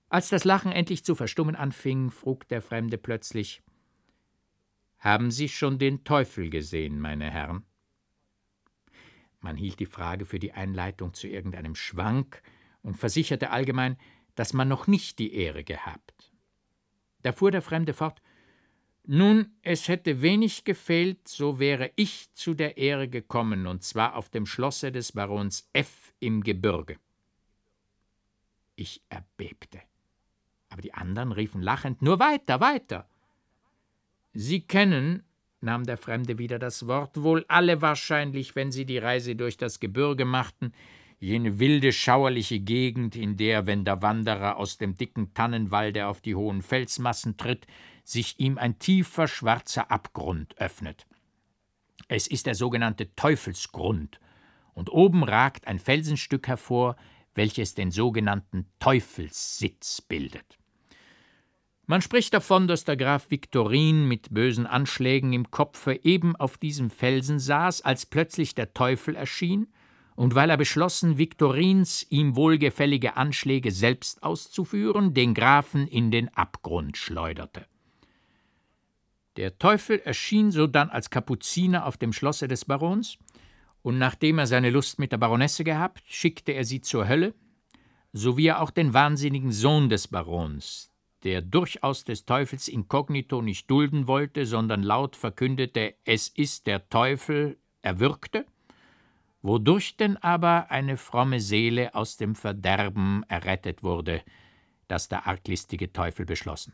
Als 0.10 0.30
das 0.30 0.44
Lachen 0.44 0.72
endlich 0.72 1.06
zu 1.06 1.14
verstummen 1.14 1.56
anfing, 1.56 2.10
frug 2.10 2.48
der 2.48 2.64
Fremde 2.64 2.98
plötzlich 2.98 3.62
Haben 4.98 5.30
Sie 5.30 5.48
schon 5.48 5.78
den 5.78 6.04
Teufel 6.04 6.50
gesehen, 6.50 7.00
meine 7.00 7.30
Herren? 7.30 7.64
Man 9.40 9.56
hielt 9.56 9.80
die 9.80 9.86
Frage 9.86 10.26
für 10.26 10.40
die 10.40 10.52
Einleitung 10.52 11.14
zu 11.14 11.28
irgendeinem 11.28 11.76
Schwank 11.76 12.42
und 12.82 12.98
versicherte 12.98 13.52
allgemein, 13.52 13.98
dass 14.34 14.54
man 14.54 14.68
noch 14.68 14.88
nicht 14.88 15.20
die 15.20 15.34
Ehre 15.34 15.64
gehabt. 15.64 16.32
Da 17.22 17.32
fuhr 17.32 17.52
der 17.52 17.62
Fremde 17.62 17.94
fort 17.94 18.22
Nun, 19.06 19.54
es 19.62 19.88
hätte 19.88 20.24
wenig 20.24 20.64
gefehlt, 20.64 21.28
so 21.28 21.60
wäre 21.60 21.92
ich 21.96 22.34
zu 22.34 22.56
der 22.56 22.78
Ehre 22.78 23.08
gekommen, 23.08 23.68
und 23.68 23.84
zwar 23.84 24.16
auf 24.16 24.30
dem 24.30 24.48
Schlosse 24.48 24.92
des 24.92 25.12
Barons 25.12 25.70
F. 25.74 26.14
im 26.20 26.42
Gebirge. 26.42 26.98
Ich 28.76 29.04
erbebte. 29.10 29.89
Aber 30.70 30.82
die 30.82 30.94
anderen 30.94 31.32
riefen 31.32 31.62
lachend 31.62 32.02
Nur 32.02 32.20
weiter, 32.20 32.60
weiter. 32.60 33.08
Sie 34.34 34.62
kennen, 34.62 35.24
nahm 35.62 35.86
der 35.86 35.98
Fremde 35.98 36.38
wieder 36.38 36.60
das 36.60 36.88
Wort, 36.88 37.22
wohl 37.22 37.46
alle 37.48 37.82
wahrscheinlich, 37.82 38.56
wenn 38.56 38.72
Sie 38.72 38.86
die 38.86 39.00
Reise 39.00 39.36
durch 39.36 39.58
das 39.58 39.80
Gebirge 39.80 40.26
machten, 40.26 40.72
jene 41.20 41.60
wilde, 41.60 41.92
schauerliche 41.92 42.60
Gegend, 42.60 43.16
in 43.16 43.36
der, 43.36 43.66
wenn 43.66 43.84
der 43.84 44.02
Wanderer 44.02 44.58
aus 44.58 44.78
dem 44.78 44.96
dicken 44.96 45.34
Tannenwalde 45.34 46.08
auf 46.08 46.22
die 46.22 46.36
hohen 46.36 46.62
Felsmassen 46.62 47.38
tritt, 47.38 47.68
sich 48.04 48.40
ihm 48.40 48.58
ein 48.58 48.80
tiefer, 48.80 49.28
schwarzer 49.28 49.92
Abgrund 49.92 50.58
öffnet. 50.58 51.06
Es 52.08 52.28
ist 52.28 52.46
der 52.46 52.56
sogenannte 52.56 53.14
Teufelsgrund, 53.16 54.20
und 54.74 54.92
oben 54.92 55.24
ragt 55.24 55.68
ein 55.68 55.80
Felsenstück 55.80 56.48
hervor, 56.48 56.96
welches 57.36 57.76
den 57.76 57.92
sogenannten 57.92 58.66
Teufelssitz 58.80 60.02
bildet. 60.02 60.59
Man 61.90 62.04
spricht 62.04 62.36
davon, 62.36 62.68
dass 62.68 62.84
der 62.84 62.98
Graf 62.98 63.32
Viktorin 63.32 64.08
mit 64.08 64.32
bösen 64.32 64.68
Anschlägen 64.68 65.34
im 65.34 65.50
Kopfe 65.50 66.00
eben 66.04 66.36
auf 66.36 66.60
diesem 66.60 66.92
Felsen 66.92 67.40
saß, 67.40 67.82
als 67.82 68.06
plötzlich 68.06 68.54
der 68.54 68.76
Teufel 68.76 69.16
erschien, 69.16 69.74
und 70.16 70.36
weil 70.36 70.52
er 70.52 70.58
beschlossen, 70.58 71.18
Viktorins 71.18 72.06
ihm 72.12 72.36
wohlgefällige 72.36 73.18
Anschläge 73.18 73.72
selbst 73.72 74.22
auszuführen, 74.22 75.16
den 75.16 75.34
Grafen 75.34 75.88
in 75.88 76.12
den 76.12 76.30
Abgrund 76.36 76.96
schleuderte. 76.96 77.66
Der 79.38 79.58
Teufel 79.58 79.98
erschien 79.98 80.52
sodann 80.52 80.92
als 80.92 81.10
Kapuziner 81.10 81.88
auf 81.88 81.98
dem 81.98 82.14
Schlosse 82.14 82.48
des 82.48 82.66
Barons, 82.66 83.18
und 83.82 83.98
nachdem 83.98 84.38
er 84.38 84.46
seine 84.46 84.70
Lust 84.70 85.00
mit 85.00 85.12
der 85.12 85.18
Baronesse 85.18 85.64
gehabt, 85.64 86.04
schickte 86.06 86.52
er 86.52 86.66
sie 86.66 86.82
zur 86.82 87.08
Hölle, 87.08 87.34
sowie 88.14 88.46
er 88.46 88.62
auch 88.62 88.70
den 88.70 88.94
wahnsinnigen 88.94 89.52
Sohn 89.52 89.90
des 89.90 90.08
Barons, 90.08 90.89
der 91.24 91.42
durchaus 91.42 92.04
des 92.04 92.26
Teufels 92.26 92.68
inkognito 92.68 93.42
nicht 93.42 93.70
dulden 93.70 94.08
wollte, 94.08 94.46
sondern 94.46 94.84
laut 94.84 95.16
verkündete, 95.16 95.96
es 96.06 96.28
ist 96.28 96.68
der 96.68 96.90
Teufel, 96.90 97.58
erwürgte, 97.82 98.46
wodurch 99.42 99.98
denn 99.98 100.18
aber 100.18 100.72
eine 100.72 100.98
fromme 100.98 101.40
Seele 101.40 101.96
aus 101.96 102.18
dem 102.18 102.36
Verderben 102.36 103.24
errettet 103.28 103.84
wurde, 103.84 104.22
das 104.88 105.08
der 105.08 105.28
arglistige 105.28 105.92
Teufel 105.94 106.26
beschlossen. 106.26 106.74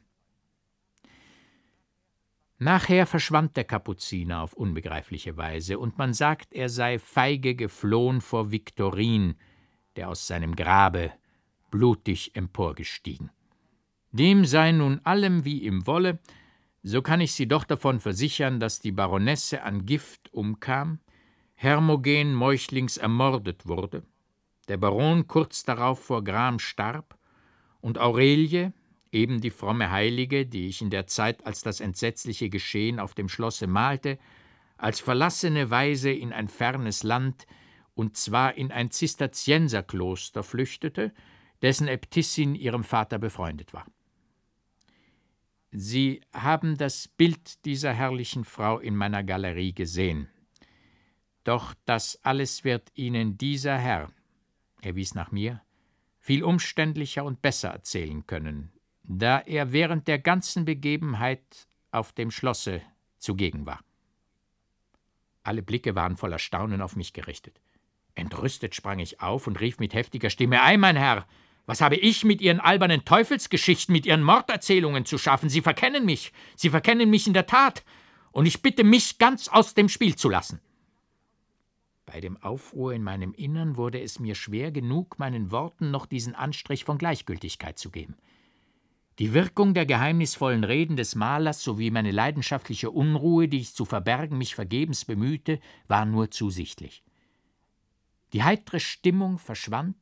Nachher 2.57 3.05
verschwand 3.05 3.57
der 3.57 3.65
Kapuziner 3.65 4.41
auf 4.41 4.53
unbegreifliche 4.53 5.35
Weise, 5.35 5.77
und 5.77 5.97
man 5.97 6.13
sagt, 6.13 6.53
er 6.53 6.69
sei 6.69 6.99
feige 6.99 7.53
geflohen 7.53 8.21
vor 8.21 8.51
Viktorin, 8.51 9.35
der 9.97 10.09
aus 10.09 10.25
seinem 10.25 10.55
Grabe 10.55 11.11
blutig 11.69 12.35
emporgestiegen. 12.35 13.29
Dem 14.17 14.45
sei 14.45 14.71
nun 14.71 15.01
allem 15.03 15.43
wie 15.43 15.63
ihm 15.63 15.85
wolle, 15.87 16.19
so 16.83 17.01
kann 17.01 17.19
ich 17.19 17.33
Sie 17.33 17.49
doch 17.49 17.65
davon 17.65 17.99
versichern, 17.99 18.61
dass 18.61 18.79
die 18.79 18.93
Baronesse 18.93 19.61
an 19.61 19.85
Gift 19.85 20.31
umkam, 20.33 20.99
Hermogen 21.53 22.33
meuchlings 22.33 22.95
ermordet 22.95 23.65
wurde, 23.65 24.03
der 24.69 24.77
Baron 24.77 25.27
kurz 25.27 25.63
darauf 25.63 25.99
vor 25.99 26.23
Gram 26.23 26.59
starb 26.59 27.17
und 27.81 27.97
Aurelie, 27.97 28.71
eben 29.11 29.41
die 29.41 29.49
fromme 29.49 29.91
Heilige, 29.91 30.45
die 30.45 30.67
ich 30.67 30.81
in 30.81 30.91
der 30.91 31.07
Zeit, 31.07 31.45
als 31.45 31.61
das 31.61 31.81
entsetzliche 31.81 32.49
Geschehen 32.49 33.01
auf 33.01 33.15
dem 33.15 33.27
Schlosse 33.27 33.67
malte, 33.67 34.17
als 34.77 35.01
verlassene 35.01 35.71
Weise 35.71 36.11
in 36.11 36.31
ein 36.31 36.47
fernes 36.47 37.03
Land, 37.03 37.47
und 37.95 38.15
zwar 38.15 38.55
in 38.55 38.71
ein 38.71 38.91
Zisterzienserkloster 38.91 40.41
flüchtete, 40.41 41.13
dessen 41.61 41.89
Äbtissin 41.89 42.55
ihrem 42.55 42.85
Vater 42.85 43.19
befreundet 43.19 43.73
war. 43.73 43.85
Sie 45.77 46.21
haben 46.33 46.77
das 46.77 47.09
Bild 47.09 47.65
dieser 47.65 47.91
herrlichen 47.91 48.45
Frau 48.45 48.79
in 48.79 48.95
meiner 48.95 49.25
Galerie 49.25 49.73
gesehen. 49.73 50.29
Doch 51.43 51.73
das 51.83 52.17
alles 52.23 52.63
wird 52.63 52.91
Ihnen 52.95 53.37
dieser 53.37 53.77
Herr, 53.77 54.09
er 54.81 54.95
wies 54.95 55.15
nach 55.15 55.31
mir, 55.31 55.61
viel 56.17 56.45
umständlicher 56.45 57.25
und 57.25 57.41
besser 57.41 57.69
erzählen 57.71 58.25
können, 58.25 58.71
da 59.03 59.39
er 59.39 59.73
während 59.73 60.07
der 60.07 60.17
ganzen 60.17 60.63
Begebenheit 60.63 61.67
auf 61.91 62.13
dem 62.13 62.31
Schlosse 62.31 62.81
zugegen 63.17 63.65
war. 63.65 63.81
Alle 65.43 65.61
Blicke 65.61 65.93
waren 65.93 66.15
voller 66.15 66.39
Staunen 66.39 66.81
auf 66.81 66.95
mich 66.95 67.11
gerichtet. 67.11 67.59
Entrüstet 68.15 68.75
sprang 68.75 68.99
ich 68.99 69.19
auf 69.19 69.45
und 69.45 69.59
rief 69.59 69.79
mit 69.79 69.93
heftiger 69.93 70.29
Stimme 70.29 70.63
Ei, 70.63 70.77
mein 70.77 70.95
Herr, 70.95 71.27
was 71.65 71.81
habe 71.81 71.95
ich 71.95 72.23
mit 72.23 72.41
Ihren 72.41 72.59
albernen 72.59 73.05
Teufelsgeschichten, 73.05 73.93
mit 73.93 74.05
Ihren 74.05 74.23
Morderzählungen 74.23 75.05
zu 75.05 75.17
schaffen? 75.17 75.49
Sie 75.49 75.61
verkennen 75.61 76.05
mich, 76.05 76.31
Sie 76.55 76.69
verkennen 76.69 77.09
mich 77.09 77.27
in 77.27 77.33
der 77.33 77.47
Tat, 77.47 77.83
und 78.31 78.45
ich 78.45 78.61
bitte 78.61 78.83
mich 78.83 79.17
ganz 79.17 79.47
aus 79.47 79.73
dem 79.73 79.89
Spiel 79.89 80.15
zu 80.15 80.29
lassen. 80.29 80.59
Bei 82.05 82.19
dem 82.19 82.37
Aufruhr 82.43 82.93
in 82.93 83.01
meinem 83.01 83.33
Innern 83.33 83.77
wurde 83.77 83.99
es 83.99 84.19
mir 84.19 84.35
schwer 84.35 84.71
genug, 84.71 85.17
meinen 85.17 85.51
Worten 85.51 85.89
noch 85.89 86.05
diesen 86.05 86.35
Anstrich 86.35 86.83
von 86.83 86.97
Gleichgültigkeit 86.97 87.79
zu 87.79 87.89
geben. 87.89 88.15
Die 89.17 89.33
Wirkung 89.33 89.73
der 89.73 89.85
geheimnisvollen 89.85 90.65
Reden 90.65 90.97
des 90.97 91.15
Malers 91.15 91.63
sowie 91.63 91.89
meine 91.89 92.11
leidenschaftliche 92.11 92.91
Unruhe, 92.91 93.47
die 93.47 93.59
ich 93.59 93.73
zu 93.73 93.85
verbergen 93.85 94.37
mich 94.37 94.53
vergebens 94.53 95.05
bemühte, 95.05 95.59
war 95.87 96.05
nur 96.05 96.29
zu 96.29 96.49
sichtlich. 96.49 97.03
Die 98.33 98.43
heitere 98.43 98.81
Stimmung 98.81 99.37
verschwand, 99.39 99.95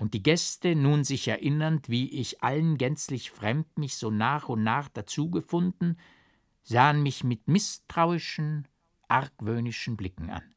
und 0.00 0.14
die 0.14 0.22
Gäste, 0.22 0.74
nun 0.74 1.04
sich 1.04 1.28
erinnernd, 1.28 1.90
wie 1.90 2.08
ich 2.08 2.42
allen 2.42 2.78
gänzlich 2.78 3.30
fremd 3.30 3.78
mich 3.78 3.96
so 3.96 4.10
nach 4.10 4.48
und 4.48 4.62
nach 4.62 4.88
dazugefunden, 4.88 5.98
sahen 6.62 7.02
mich 7.02 7.22
mit 7.22 7.48
misstrauischen, 7.48 8.66
argwöhnischen 9.08 9.98
Blicken 9.98 10.30
an. 10.30 10.54